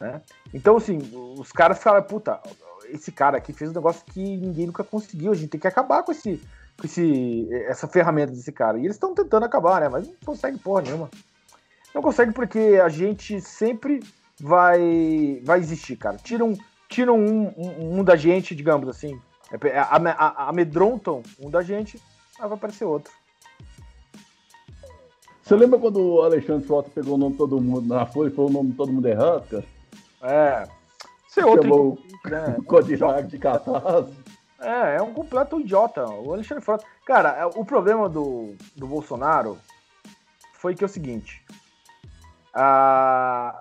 Né? 0.00 0.20
Então, 0.52 0.76
assim, 0.76 0.98
os 1.38 1.52
caras 1.52 1.80
falaram, 1.80 2.04
puta, 2.04 2.40
esse 2.88 3.12
cara 3.12 3.38
aqui 3.38 3.52
fez 3.52 3.70
um 3.70 3.74
negócio 3.74 4.04
que 4.12 4.36
ninguém 4.36 4.66
nunca 4.66 4.84
conseguiu. 4.84 5.32
A 5.32 5.34
gente 5.34 5.48
tem 5.48 5.60
que 5.60 5.68
acabar 5.68 6.02
com 6.02 6.12
esse, 6.12 6.40
com 6.78 6.86
esse, 6.86 7.48
essa 7.66 7.86
ferramenta 7.86 8.32
desse 8.32 8.52
cara. 8.52 8.78
E 8.78 8.84
eles 8.84 8.96
estão 8.96 9.14
tentando 9.14 9.44
acabar, 9.44 9.80
né? 9.80 9.88
Mas 9.88 10.06
não 10.06 10.14
consegue 10.24 10.58
porra 10.58 10.82
nenhuma. 10.82 11.10
Não 11.94 12.02
consegue 12.02 12.32
porque 12.32 12.80
a 12.82 12.88
gente 12.88 13.40
sempre 13.40 14.00
vai 14.40 15.40
vai 15.44 15.60
existir, 15.60 15.96
cara. 15.96 16.16
Tiram, 16.16 16.54
tiram 16.88 17.18
um, 17.18 17.52
um, 17.56 18.00
um 18.00 18.04
da 18.04 18.16
gente, 18.16 18.54
digamos 18.54 18.88
assim, 18.88 19.20
é, 19.52 19.68
é, 19.68 19.86
amedrontam 20.36 21.22
um 21.38 21.48
da 21.48 21.62
gente, 21.62 22.00
aí 22.38 22.48
vai 22.48 22.58
aparecer 22.58 22.84
outro. 22.84 23.12
Você 25.42 25.54
lembra 25.54 25.78
quando 25.78 26.00
o 26.00 26.22
Alexandre 26.22 26.66
Frota 26.66 26.90
pegou 26.90 27.14
o 27.14 27.18
nome 27.18 27.32
de 27.32 27.38
todo 27.38 27.60
mundo 27.60 27.86
na 27.86 28.06
folha 28.06 28.28
e 28.28 28.34
falou 28.34 28.50
o 28.50 28.52
nome 28.54 28.70
de 28.70 28.76
todo 28.76 28.92
mundo 28.92 29.06
errado, 29.06 29.46
cara? 29.48 29.64
É. 30.22 30.83
Isso 31.34 31.40
é 31.40 31.46
outro. 31.46 31.68
Chamou 31.68 31.98
né? 32.26 32.56
o 32.58 33.22
de 33.26 33.38
catástrofe. 33.38 34.14
É, 34.60 34.96
é 34.96 35.02
um 35.02 35.12
completo 35.12 35.60
idiota. 35.60 36.06
O 36.06 36.32
Alexandre 36.32 36.64
Frota. 36.64 36.84
Cara, 37.04 37.30
é, 37.30 37.44
o 37.44 37.64
problema 37.64 38.08
do, 38.08 38.54
do 38.76 38.86
Bolsonaro 38.86 39.58
foi 40.52 40.76
que 40.76 40.84
é 40.84 40.86
o 40.86 40.88
seguinte. 40.88 41.44
A... 42.54 43.52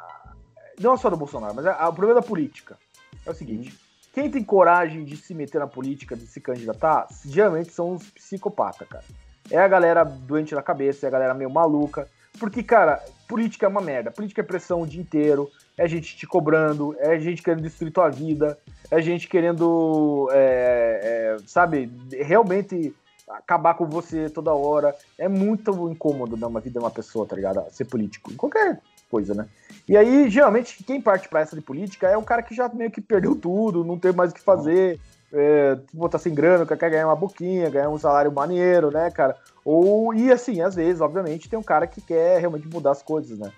Não 0.79 0.95
só 0.95 1.09
do 1.09 1.17
Bolsonaro, 1.17 1.55
mas 1.55 1.65
o 1.65 1.93
problema 1.93 2.21
da 2.21 2.25
política 2.25 2.77
é 3.25 3.31
o 3.31 3.33
seguinte. 3.33 3.75
Quem 4.13 4.29
tem 4.29 4.43
coragem 4.43 5.03
de 5.03 5.17
se 5.17 5.33
meter 5.33 5.57
na 5.57 5.67
política, 5.67 6.15
de 6.15 6.27
se 6.27 6.39
candidatar, 6.39 7.07
geralmente 7.25 7.71
são 7.71 7.95
os 7.95 8.07
psicopatas, 8.11 8.87
cara. 8.87 9.03
É 9.49 9.57
a 9.57 9.67
galera 9.67 10.03
doente 10.03 10.53
na 10.53 10.61
cabeça, 10.61 11.05
é 11.05 11.09
a 11.09 11.11
galera 11.11 11.33
meio 11.33 11.49
maluca. 11.49 12.07
Porque, 12.39 12.61
cara, 12.61 13.03
política 13.27 13.65
é 13.65 13.69
uma 13.69 13.81
merda. 13.81 14.11
Política 14.11 14.41
é 14.41 14.43
pressão 14.43 14.81
o 14.81 14.87
dia 14.87 15.01
inteiro, 15.01 15.49
é 15.77 15.87
gente 15.87 16.15
te 16.15 16.27
cobrando, 16.27 16.95
é 16.99 17.19
gente 17.19 17.41
querendo 17.41 17.63
destruir 17.63 17.91
tua 17.91 18.09
vida, 18.09 18.57
é 18.91 19.01
gente 19.01 19.27
querendo, 19.27 20.29
é, 20.31 20.99
é, 21.03 21.37
sabe, 21.45 21.91
realmente 22.11 22.93
acabar 23.27 23.73
com 23.73 23.85
você 23.85 24.29
toda 24.29 24.53
hora. 24.53 24.95
É 25.17 25.27
muito 25.27 25.89
incômodo 25.89 26.37
dar 26.37 26.47
uma 26.47 26.59
vida 26.59 26.79
de 26.79 26.85
uma 26.85 26.91
pessoa, 26.91 27.25
tá 27.25 27.35
ligado? 27.35 27.63
Ser 27.71 27.85
político. 27.85 28.31
Em 28.31 28.35
qualquer 28.35 28.79
coisa, 29.09 29.33
né? 29.33 29.47
E 29.87 29.97
aí, 29.97 30.29
geralmente, 30.29 30.83
quem 30.83 31.01
parte 31.01 31.27
para 31.27 31.41
essa 31.41 31.55
de 31.55 31.61
política 31.61 32.07
é 32.07 32.17
o 32.17 32.23
cara 32.23 32.41
que 32.41 32.55
já 32.55 32.69
meio 32.69 32.91
que 32.91 33.01
perdeu 33.01 33.35
tudo, 33.35 33.83
não 33.83 33.99
tem 33.99 34.13
mais 34.13 34.31
o 34.31 34.33
que 34.33 34.41
fazer, 34.41 34.99
é, 35.31 35.77
sem 36.19 36.33
grana, 36.33 36.65
quer 36.65 36.89
ganhar 36.89 37.07
uma 37.07 37.15
boquinha, 37.15 37.69
ganhar 37.69 37.89
um 37.89 37.97
salário 37.97 38.31
maneiro, 38.31 38.91
né, 38.91 39.09
cara? 39.11 39.35
Ou, 39.65 40.13
e 40.13 40.31
assim, 40.31 40.61
às 40.61 40.75
vezes, 40.75 41.01
obviamente, 41.01 41.49
tem 41.49 41.57
um 41.57 41.63
cara 41.63 41.87
que 41.87 42.01
quer 42.01 42.39
realmente 42.39 42.67
mudar 42.67 42.91
as 42.91 43.01
coisas, 43.01 43.37
né? 43.37 43.51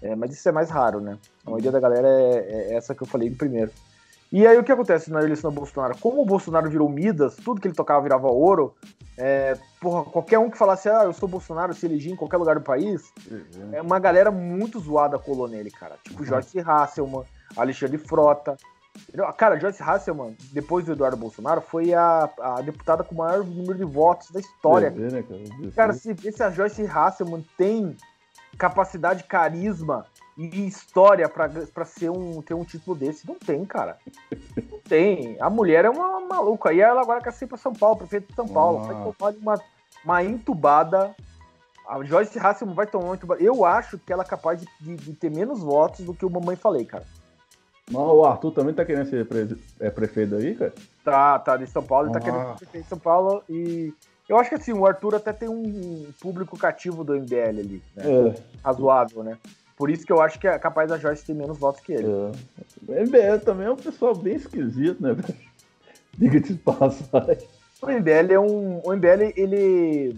É, 0.00 0.16
mas 0.16 0.32
isso 0.32 0.48
é 0.48 0.52
mais 0.52 0.68
raro, 0.68 1.00
né? 1.00 1.16
A 1.46 1.50
maioria 1.50 1.70
da 1.70 1.78
galera 1.78 2.08
é, 2.08 2.72
é 2.72 2.74
essa 2.74 2.94
que 2.94 3.02
eu 3.02 3.06
falei 3.06 3.30
primeiro. 3.30 3.70
E 4.32 4.46
aí 4.46 4.58
o 4.58 4.64
que 4.64 4.72
acontece 4.72 5.10
na 5.10 5.22
eleição 5.22 5.50
do 5.50 5.56
Bolsonaro? 5.56 5.96
Como 5.98 6.22
o 6.22 6.24
Bolsonaro 6.24 6.68
virou 6.68 6.88
Midas, 6.88 7.36
tudo 7.36 7.60
que 7.60 7.68
ele 7.68 7.74
tocava 7.74 8.00
virava 8.00 8.28
ouro, 8.28 8.74
é, 9.18 9.58
porra, 9.78 10.04
qualquer 10.04 10.38
um 10.38 10.48
que 10.48 10.56
falasse, 10.56 10.88
ah, 10.88 11.04
eu 11.04 11.12
sou 11.12 11.28
Bolsonaro, 11.28 11.74
se 11.74 11.84
elegia 11.84 12.10
em 12.10 12.16
qualquer 12.16 12.38
lugar 12.38 12.54
do 12.54 12.62
país, 12.62 13.12
uhum. 13.30 13.68
é 13.72 13.82
uma 13.82 13.98
galera 13.98 14.30
muito 14.30 14.80
zoada 14.80 15.18
colou 15.18 15.46
nele, 15.46 15.70
cara. 15.70 15.96
Tipo 16.02 16.20
uhum. 16.20 16.26
Joyce 16.26 16.58
Hasselman, 16.60 17.24
Alexandre 17.54 17.98
Frota. 17.98 18.56
Cara, 19.36 19.58
Joyce 19.58 19.82
Hasselman, 19.82 20.36
depois 20.52 20.84
do 20.84 20.92
Eduardo 20.92 21.16
Bolsonaro, 21.16 21.60
foi 21.60 21.92
a, 21.92 22.30
a 22.40 22.60
deputada 22.62 23.04
com 23.04 23.14
o 23.14 23.18
maior 23.18 23.44
número 23.44 23.74
de 23.74 23.84
votos 23.84 24.30
da 24.30 24.40
história. 24.40 24.90
Né, 24.90 25.22
cara? 25.22 25.72
cara, 25.74 25.92
se, 25.92 26.14
se 26.14 26.42
a 26.42 26.50
Joyce 26.50 26.86
Hasselman 26.86 27.44
tem 27.56 27.96
capacidade, 28.56 29.24
carisma 29.24 30.06
e 30.36 30.66
história 30.66 31.28
para 31.28 31.84
ser 31.84 32.10
um 32.10 32.40
ter 32.42 32.54
um 32.54 32.64
título 32.64 32.96
desse. 32.96 33.26
Não 33.26 33.34
tem, 33.34 33.64
cara. 33.64 33.98
Não 34.70 34.78
tem. 34.80 35.36
A 35.40 35.50
mulher 35.50 35.84
é 35.84 35.90
uma 35.90 36.20
maluca. 36.20 36.72
E 36.72 36.80
ela 36.80 37.02
agora 37.02 37.20
quer 37.20 37.32
ser 37.32 37.46
para 37.46 37.58
São 37.58 37.72
Paulo, 37.72 37.96
prefeito 37.96 38.28
de 38.28 38.34
São 38.34 38.48
Paulo. 38.48 38.84
Vai 38.84 39.12
tomar 39.12 39.34
uma, 39.40 39.62
uma 40.04 40.24
entubada. 40.24 41.14
A 41.86 42.02
Joyce 42.02 42.38
Hasselman 42.38 42.74
vai 42.74 42.86
tomar 42.86 43.06
uma 43.06 43.14
entubada. 43.14 43.42
Eu 43.42 43.64
acho 43.64 43.98
que 43.98 44.12
ela 44.12 44.22
é 44.22 44.26
capaz 44.26 44.60
de, 44.60 44.66
de, 44.80 44.96
de 44.96 45.12
ter 45.12 45.30
menos 45.30 45.60
votos 45.60 46.04
do 46.04 46.14
que 46.14 46.24
o 46.24 46.30
Mamãe 46.30 46.56
Falei, 46.56 46.84
cara. 46.84 47.04
Não, 47.90 48.16
o 48.16 48.24
Arthur 48.24 48.52
também 48.52 48.74
tá 48.74 48.84
querendo 48.84 49.08
ser 49.08 49.26
pre 49.26 49.56
é 49.80 49.90
prefeito 49.90 50.36
aí, 50.36 50.54
cara? 50.54 50.72
Tá, 51.04 51.38
tá, 51.38 51.56
de 51.56 51.66
São 51.66 51.82
Paulo. 51.82 52.06
Ele 52.06 52.12
tá 52.12 52.18
ah. 52.18 52.22
querendo 52.22 52.48
ser 52.50 52.58
prefeito 52.58 52.84
de 52.84 52.88
São 52.88 52.98
Paulo 52.98 53.42
e 53.48 53.92
eu 54.28 54.38
acho 54.38 54.48
que 54.48 54.56
assim, 54.56 54.72
o 54.72 54.86
Arthur 54.86 55.16
até 55.16 55.32
tem 55.32 55.48
um 55.48 56.06
público 56.20 56.56
cativo 56.56 57.04
do 57.04 57.14
MBL 57.14 57.58
ali, 57.58 57.82
né? 57.94 58.04
É. 58.04 58.34
Razoável, 58.64 59.22
né? 59.22 59.36
Por 59.76 59.90
isso 59.90 60.06
que 60.06 60.12
eu 60.12 60.20
acho 60.20 60.38
que 60.38 60.46
é 60.46 60.58
capaz 60.58 60.88
da 60.88 60.96
Joyce 60.96 61.24
ter 61.24 61.34
menos 61.34 61.58
votos 61.58 61.80
que 61.80 61.92
ele. 61.92 62.06
É. 62.06 62.32
O 62.86 63.06
MBL 63.06 63.44
também 63.44 63.66
é 63.66 63.70
um 63.70 63.76
pessoal 63.76 64.14
bem 64.14 64.36
esquisito, 64.36 65.02
né? 65.02 65.16
Diga-te 66.16 66.54
de 66.54 66.58
passagem. 66.60 67.48
O 67.80 67.86
MBL 67.86 68.32
é 68.32 68.38
um. 68.38 68.80
O 68.84 68.92
MBL, 68.94 69.32
ele. 69.36 70.16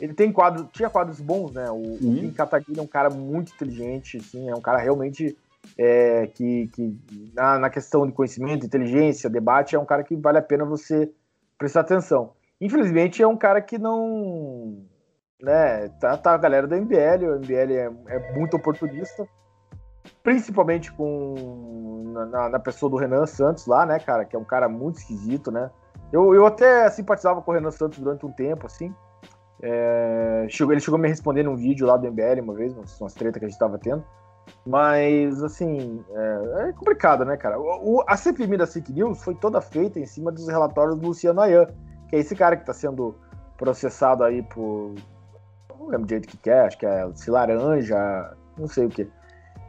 Ele 0.00 0.14
tem 0.14 0.32
quadros. 0.32 0.66
Tinha 0.72 0.90
quadros 0.90 1.20
bons, 1.20 1.52
né? 1.52 1.70
O, 1.70 1.74
uhum. 1.74 1.94
o 1.94 1.98
Kim 1.98 2.32
Kataguiri 2.32 2.80
é 2.80 2.82
um 2.82 2.88
cara 2.88 3.08
muito 3.08 3.54
inteligente, 3.54 4.16
assim, 4.16 4.48
é 4.48 4.54
um 4.54 4.60
cara 4.60 4.78
realmente. 4.78 5.36
É, 5.78 6.26
que, 6.28 6.68
que 6.68 6.98
na, 7.34 7.58
na 7.58 7.70
questão 7.70 8.06
de 8.06 8.12
conhecimento, 8.12 8.66
inteligência, 8.66 9.30
debate, 9.30 9.74
é 9.74 9.78
um 9.78 9.84
cara 9.84 10.02
que 10.02 10.16
vale 10.16 10.38
a 10.38 10.42
pena 10.42 10.64
você 10.64 11.10
prestar 11.58 11.80
atenção. 11.80 12.32
Infelizmente 12.60 13.22
é 13.22 13.26
um 13.26 13.36
cara 13.36 13.60
que 13.60 13.78
não. 13.78 14.84
Né, 15.40 15.88
tá, 16.00 16.16
tá 16.16 16.32
a 16.32 16.38
galera 16.38 16.66
do 16.66 16.74
MBL, 16.74 17.26
o 17.26 17.38
MBL 17.38 17.72
é, 17.72 17.92
é 18.08 18.32
muito 18.32 18.56
oportunista, 18.56 19.28
principalmente 20.22 20.90
com 20.92 22.14
na, 22.30 22.48
na, 22.48 22.58
pessoa 22.58 22.88
do 22.88 22.96
Renan 22.96 23.26
Santos 23.26 23.66
lá, 23.66 23.84
né, 23.84 23.98
cara, 23.98 24.24
que 24.24 24.34
é 24.34 24.38
um 24.38 24.44
cara 24.44 24.66
muito 24.66 24.98
esquisito, 24.98 25.50
né. 25.50 25.70
Eu, 26.10 26.34
eu 26.34 26.46
até 26.46 26.88
simpatizava 26.88 27.42
com 27.42 27.50
o 27.50 27.54
Renan 27.54 27.70
Santos 27.70 27.98
durante 27.98 28.24
um 28.24 28.32
tempo, 28.32 28.66
assim. 28.66 28.94
É, 29.62 30.46
chegou, 30.48 30.72
ele 30.72 30.80
chegou 30.80 30.98
a 30.98 31.00
me 31.00 31.08
responder 31.08 31.42
num 31.42 31.56
vídeo 31.56 31.86
lá 31.86 31.96
do 31.96 32.10
MBL 32.10 32.40
uma 32.42 32.54
vez, 32.54 32.72
umas, 32.72 32.98
umas 33.00 33.14
treta 33.14 33.38
que 33.38 33.44
a 33.44 33.48
gente 33.48 33.58
tava 33.58 33.78
tendo. 33.78 34.04
Mas, 34.66 35.42
assim, 35.42 36.04
é, 36.10 36.68
é 36.68 36.72
complicado, 36.72 37.24
né, 37.24 37.36
cara? 37.36 37.58
O, 37.58 37.98
o, 37.98 38.04
a 38.06 38.16
CPMI 38.16 38.56
da 38.56 38.66
Fake 38.66 38.92
News 38.92 39.22
foi 39.22 39.34
toda 39.34 39.60
feita 39.60 40.00
em 40.00 40.06
cima 40.06 40.32
dos 40.32 40.48
relatórios 40.48 40.96
do 40.96 41.06
Luciano 41.06 41.40
Ayan, 41.40 41.66
que 42.08 42.16
é 42.16 42.18
esse 42.18 42.34
cara 42.34 42.56
que 42.56 42.62
está 42.62 42.72
sendo 42.72 43.14
processado 43.56 44.24
aí 44.24 44.42
por. 44.42 44.94
Não 45.78 45.88
lembro 45.88 46.06
direito 46.06 46.28
que 46.28 46.36
quer, 46.36 46.66
acho 46.66 46.78
que 46.78 46.86
é 46.86 47.08
se 47.14 47.30
laranja, 47.30 47.96
não 48.58 48.66
sei 48.66 48.86
o 48.86 48.88
que. 48.88 49.08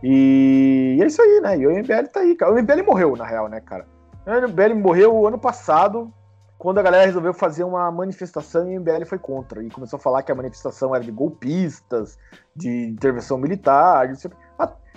E, 0.04 0.98
é 1.02 1.06
isso 1.06 1.22
aí, 1.22 1.42
né? 1.42 1.58
E 1.58 1.68
o 1.68 1.72
MBL 1.72 2.08
tá 2.12 2.22
aí, 2.22 2.36
cara. 2.36 2.54
O 2.54 2.62
MBL 2.62 2.84
morreu, 2.86 3.16
na 3.16 3.26
real, 3.26 3.48
né, 3.48 3.60
cara? 3.60 3.86
O 4.26 4.48
MBL 4.48 4.76
morreu 4.76 5.28
ano 5.28 5.38
passado, 5.38 6.12
quando 6.58 6.80
a 6.80 6.82
galera 6.82 7.06
resolveu 7.06 7.34
fazer 7.34 7.64
uma 7.64 7.92
manifestação 7.92 8.70
e 8.70 8.78
o 8.78 8.82
MBL 8.82 9.06
foi 9.06 9.20
contra. 9.20 9.64
E 9.64 9.70
começou 9.70 9.98
a 9.98 10.00
falar 10.00 10.24
que 10.24 10.32
a 10.32 10.36
manifestação 10.36 10.96
era 10.96 11.04
de 11.04 11.12
golpistas, 11.12 12.18
de 12.56 12.88
intervenção 12.88 13.38
militar. 13.38 14.08
De... 14.08 14.28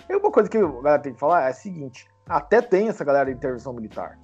E 0.08 0.16
uma 0.16 0.30
coisa 0.30 0.48
que 0.48 0.56
a 0.56 0.66
galera 0.66 0.98
tem 0.98 1.12
que 1.12 1.20
falar 1.20 1.42
é 1.42 1.48
a 1.48 1.54
seguinte: 1.54 2.08
até 2.26 2.62
tem 2.62 2.88
essa 2.88 3.04
galera 3.04 3.26
de 3.26 3.36
intervenção 3.36 3.72
militar. 3.72 4.18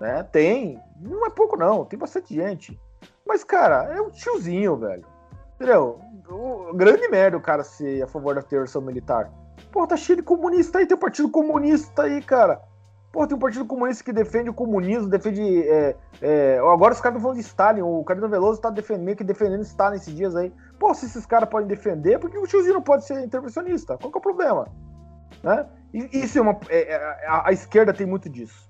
Né? 0.00 0.22
Tem. 0.22 0.80
Não 1.00 1.26
é 1.26 1.30
pouco, 1.30 1.56
não. 1.56 1.84
Tem 1.84 1.98
bastante 1.98 2.34
gente. 2.34 2.80
Mas, 3.26 3.42
cara, 3.42 3.84
é 3.92 4.00
um 4.00 4.10
tiozinho, 4.10 4.76
velho. 4.76 5.04
Entendeu? 5.56 6.00
O, 6.30 6.72
grande 6.74 7.08
merda 7.08 7.36
o 7.36 7.40
cara 7.40 7.64
ser 7.64 8.02
a 8.02 8.06
favor 8.06 8.34
da 8.34 8.40
intervenção 8.40 8.80
militar. 8.80 9.30
Pô, 9.72 9.86
tá 9.86 9.96
cheio 9.96 10.16
de 10.16 10.22
comunista 10.22 10.78
aí, 10.78 10.86
tem 10.86 10.96
um 10.96 11.00
partido 11.00 11.28
comunista 11.28 12.02
aí, 12.02 12.22
cara. 12.22 12.62
Pô, 13.10 13.26
tem 13.26 13.36
um 13.36 13.40
partido 13.40 13.64
comunista 13.64 14.04
que 14.04 14.12
defende 14.12 14.50
o 14.50 14.54
comunismo, 14.54 15.08
defende. 15.08 15.66
É, 15.66 15.96
é, 16.20 16.58
agora 16.58 16.92
os 16.92 17.00
caras 17.00 17.16
estão 17.16 17.20
falando 17.20 17.36
de 17.36 17.42
Stalin, 17.42 17.80
o 17.80 18.04
Carlos 18.04 18.30
Veloso 18.30 18.60
tá 18.60 18.68
defendendo, 18.68 19.04
meio 19.04 19.16
que 19.16 19.24
defendendo 19.24 19.62
Stalin 19.62 19.96
esses 19.96 20.14
dias 20.14 20.36
aí. 20.36 20.52
Pô, 20.78 20.92
se 20.92 21.06
esses 21.06 21.24
caras 21.24 21.48
podem 21.48 21.66
defender, 21.66 22.18
por 22.18 22.30
que 22.30 22.38
o 22.38 22.46
tiozinho 22.46 22.74
não 22.74 22.82
pode 22.82 23.06
ser 23.06 23.24
intervencionista? 23.24 23.96
Qual 23.96 24.12
que 24.12 24.18
é 24.18 24.20
o 24.20 24.22
problema? 24.22 24.66
Né? 25.42 25.66
E, 25.94 26.20
isso 26.20 26.38
é 26.38 26.42
uma. 26.42 26.58
É, 26.68 26.92
é 26.92 27.26
a, 27.26 27.48
a 27.48 27.52
esquerda 27.52 27.94
tem 27.94 28.06
muito 28.06 28.28
disso 28.28 28.68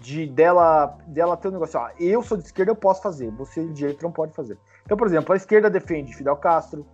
de 0.00 0.26
dela, 0.26 0.98
dela 1.06 1.36
ter 1.36 1.48
um 1.48 1.52
negócio, 1.52 1.80
ó, 1.80 1.88
eu 1.98 2.22
sou 2.22 2.36
de 2.36 2.44
esquerda, 2.44 2.70
eu 2.70 2.76
posso 2.76 3.02
fazer, 3.02 3.30
você 3.30 3.64
de 3.64 3.72
direita 3.72 4.02
não 4.02 4.12
pode 4.12 4.32
fazer. 4.34 4.58
Então, 4.84 4.96
por 4.96 5.06
exemplo, 5.06 5.32
a 5.32 5.36
esquerda 5.36 5.70
defende 5.70 6.14
Fidel 6.14 6.36
Castro, 6.36 6.86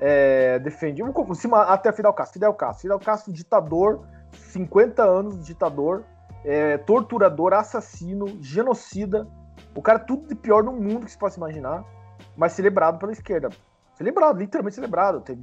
é, 0.00 0.58
defende, 0.58 1.02
vamos 1.02 1.44
até 1.66 1.92
Fidel 1.92 2.12
Castro, 2.12 2.34
Fidel 2.34 2.54
Castro, 2.54 2.82
Fidel 2.82 2.98
Castro, 2.98 3.32
ditador, 3.32 4.06
50 4.32 5.02
anos 5.02 5.44
ditador, 5.44 6.04
é, 6.44 6.78
torturador, 6.78 7.52
assassino, 7.52 8.26
genocida, 8.40 9.26
o 9.74 9.82
cara 9.82 9.98
tudo 9.98 10.28
de 10.28 10.34
pior 10.34 10.62
no 10.62 10.72
mundo 10.72 11.06
que 11.06 11.12
se 11.12 11.18
possa 11.18 11.38
imaginar, 11.38 11.84
mas 12.36 12.52
celebrado 12.52 12.98
pela 12.98 13.12
esquerda. 13.12 13.50
Celebrado, 13.94 14.38
literalmente 14.38 14.74
celebrado. 14.74 15.20
Teve, 15.20 15.42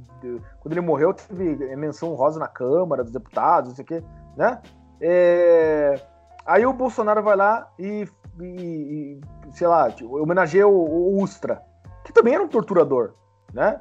quando 0.60 0.72
ele 0.72 0.80
morreu, 0.80 1.14
teve 1.14 1.74
menção 1.76 2.14
rosa 2.14 2.38
na 2.38 2.48
Câmara 2.48 3.02
dos 3.02 3.12
Deputados, 3.12 3.70
não 3.70 3.76
sei 3.76 3.82
o 3.82 3.86
quê, 3.86 4.04
né? 4.36 4.60
É, 5.00 6.00
Aí 6.44 6.66
o 6.66 6.72
Bolsonaro 6.72 7.22
vai 7.22 7.36
lá 7.36 7.68
e, 7.78 8.06
e, 8.40 8.44
e 8.46 9.20
sei 9.52 9.66
lá, 9.66 9.90
tipo, 9.90 10.20
homenageia 10.20 10.66
o, 10.66 10.72
o, 10.72 11.22
Ustra, 11.22 11.62
que 12.04 12.12
também 12.12 12.34
era 12.34 12.42
um 12.42 12.48
torturador, 12.48 13.12
né? 13.52 13.78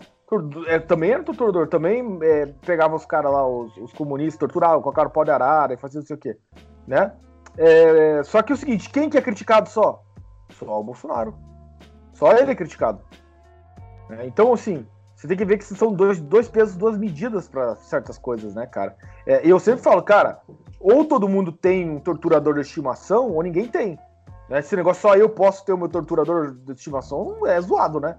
É, 0.68 0.80
também 0.80 1.12
era 1.12 1.22
um 1.22 1.26
torturador, 1.26 1.68
também 1.68 2.20
é, 2.22 2.46
pegava 2.66 2.96
os 2.96 3.06
caras 3.06 3.32
lá, 3.32 3.46
os, 3.46 3.76
os, 3.78 3.92
comunistas, 3.94 4.40
torturava, 4.40 4.82
colocaram 4.82 5.10
pó 5.10 5.24
de 5.24 5.32
arara 5.32 5.74
e 5.74 5.78
fazia 5.78 6.00
não 6.00 6.08
sei 6.08 6.16
o 6.16 6.20
quê, 6.20 6.38
né? 6.88 7.14
É, 7.58 8.24
só 8.24 8.42
que 8.42 8.52
é 8.52 8.56
o 8.56 8.58
seguinte, 8.58 8.90
quem 8.90 9.10
que 9.10 9.18
é 9.18 9.22
criticado 9.22 9.70
só? 9.70 10.04
Só 10.52 10.80
o 10.80 10.84
Bolsonaro. 10.84 11.36
Só 12.14 12.32
ele 12.34 12.52
é 12.52 12.56
criticado. 12.56 13.02
Então, 14.24 14.54
assim, 14.54 14.86
Você 15.22 15.28
tem 15.28 15.38
que 15.38 15.46
ver 15.46 15.60
que 15.60 15.66
são 15.66 15.94
dois, 15.94 16.20
dois 16.20 16.48
pesos, 16.48 16.76
duas 16.76 16.98
medidas 16.98 17.48
para 17.48 17.76
certas 17.76 18.18
coisas, 18.18 18.56
né, 18.56 18.66
cara? 18.66 18.96
É, 19.24 19.48
eu 19.48 19.60
sempre 19.60 19.84
falo, 19.84 20.02
cara, 20.02 20.42
ou 20.80 21.06
todo 21.06 21.30
mundo 21.30 21.52
tem 21.52 21.88
um 21.88 22.00
torturador 22.00 22.56
de 22.56 22.62
estimação, 22.62 23.30
ou 23.30 23.44
ninguém 23.44 23.68
tem. 23.68 24.00
Né? 24.50 24.58
Esse 24.58 24.76
negócio 24.76 25.04
só 25.04 25.16
eu 25.16 25.30
posso 25.30 25.64
ter 25.64 25.74
o 25.74 25.78
meu 25.78 25.88
torturador 25.88 26.56
de 26.56 26.72
estimação 26.72 27.46
é 27.46 27.62
zoado, 27.62 28.00
né? 28.00 28.18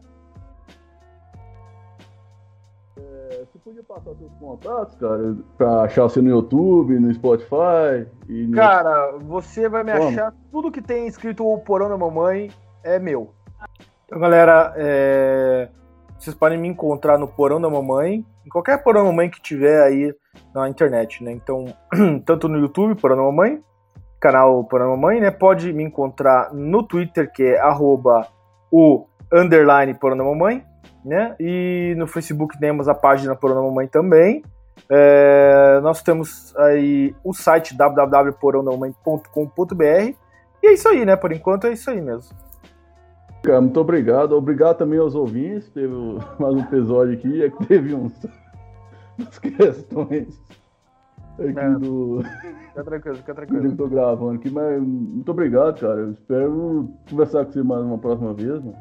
Podia 3.65 3.83
passar 3.85 4.15
seus 4.17 4.33
contatos, 4.41 4.95
cara, 4.97 5.37
pra 5.57 5.83
achar 5.83 6.03
você 6.03 6.21
no 6.21 6.29
YouTube, 6.29 6.99
no 6.99 7.13
Spotify 7.15 8.07
e 8.29 8.47
no... 8.47 8.57
Cara, 8.57 9.19
você 9.19 9.69
vai 9.69 9.85
me 9.85 9.93
Como? 9.93 10.09
achar. 10.09 10.35
Tudo 10.51 10.71
que 10.71 10.83
tem 10.83 11.07
escrito 11.07 11.47
o 11.47 11.59
Porão 11.59 11.89
da 11.89 11.97
Mamãe 11.97 12.51
é 12.83 12.99
meu. 12.99 13.33
Então, 14.05 14.19
galera, 14.19 14.73
é... 14.77 15.69
vocês 16.19 16.35
podem 16.35 16.59
me 16.59 16.69
encontrar 16.69 17.19
no 17.19 17.29
Porão 17.29 17.61
da 17.61 17.71
Mamãe, 17.71 18.27
em 18.45 18.49
qualquer 18.49 18.83
Porão 18.83 19.05
da 19.05 19.11
Mamãe 19.11 19.31
que 19.31 19.41
tiver 19.41 19.83
aí 19.83 20.13
na 20.55 20.69
internet, 20.69 21.23
né? 21.23 21.31
Então, 21.33 21.67
tanto 22.27 22.49
no 22.49 22.59
YouTube, 22.59 23.01
Porão 23.01 23.17
da 23.17 23.23
Mamãe, 23.23 23.63
canal 24.21 24.65
Porão 24.65 24.91
da 24.91 24.97
Mamãe, 24.97 25.21
né? 25.21 25.31
Pode 25.31 25.73
me 25.73 25.85
encontrar 25.85 26.53
no 26.53 26.83
Twitter, 26.83 27.31
que 27.33 27.45
é 27.45 27.61
arroba 27.61 28.27
o 28.73 29.07
underline 29.33 29.95
Porão 29.95 30.17
da 30.17 30.25
Mamãe, 30.25 30.65
né? 31.05 31.37
E 31.39 31.95
no 31.97 32.07
Facebook 32.07 32.59
temos 32.59 32.89
a 32.89 32.95
página 32.95 33.35
Porão 33.35 33.57
da 33.57 33.63
Mamãe 33.63 33.87
também. 33.87 34.43
É... 34.89 35.81
nós 35.83 36.03
temos 36.03 36.57
aí 36.57 37.15
o 37.23 37.33
site 37.33 37.77
www.porãodamamãe.com.br 37.77 40.15
e 40.63 40.67
é 40.67 40.73
isso 40.73 40.89
aí, 40.89 41.05
né? 41.05 41.17
Por 41.17 41.33
enquanto 41.33 41.67
é 41.67 41.73
isso 41.73 41.91
aí 41.91 42.01
mesmo. 42.01 42.35
Cara, 43.43 43.61
muito 43.61 43.81
obrigado. 43.81 44.37
Obrigado 44.37 44.79
também 44.79 45.01
aos 45.01 45.15
ouvintes. 45.15 45.69
Teve 45.71 45.93
mais 46.39 46.55
um 46.55 46.61
episódio 46.61 47.15
aqui. 47.15 47.43
É 47.43 47.51
que 47.51 47.67
teve 47.67 47.95
uns, 47.95 48.13
umas 49.19 49.39
questões 49.39 50.41
aqui 51.39 51.59
é. 51.59 51.79
do. 51.79 52.23
Fica 52.69 52.85
tranquilo, 52.85 53.17
fica 53.17 53.35
tranquilo. 53.35 53.67
Eu 53.67 53.77
tô 53.77 53.89
gravando 53.89 54.35
aqui, 54.35 54.51
mas 54.51 54.81
muito 54.81 55.31
obrigado, 55.31 55.81
cara. 55.81 56.01
Eu 56.01 56.13
espero 56.13 56.89
conversar 57.11 57.45
com 57.45 57.53
você 57.53 57.63
mais 57.63 57.83
uma 57.83 57.99
próxima 57.99 58.33
vez, 58.33 58.63
mano. 58.63 58.77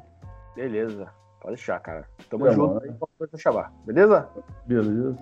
Beleza. 0.55 1.20
Pode 1.41 1.56
deixar, 1.56 1.80
cara. 1.80 2.08
Tamo 2.30 2.47
é, 2.47 2.54
junto 2.54 2.84
aí, 2.84 3.39
chamar. 3.39 3.73
Beleza? 3.84 4.30
Beleza. 4.67 5.17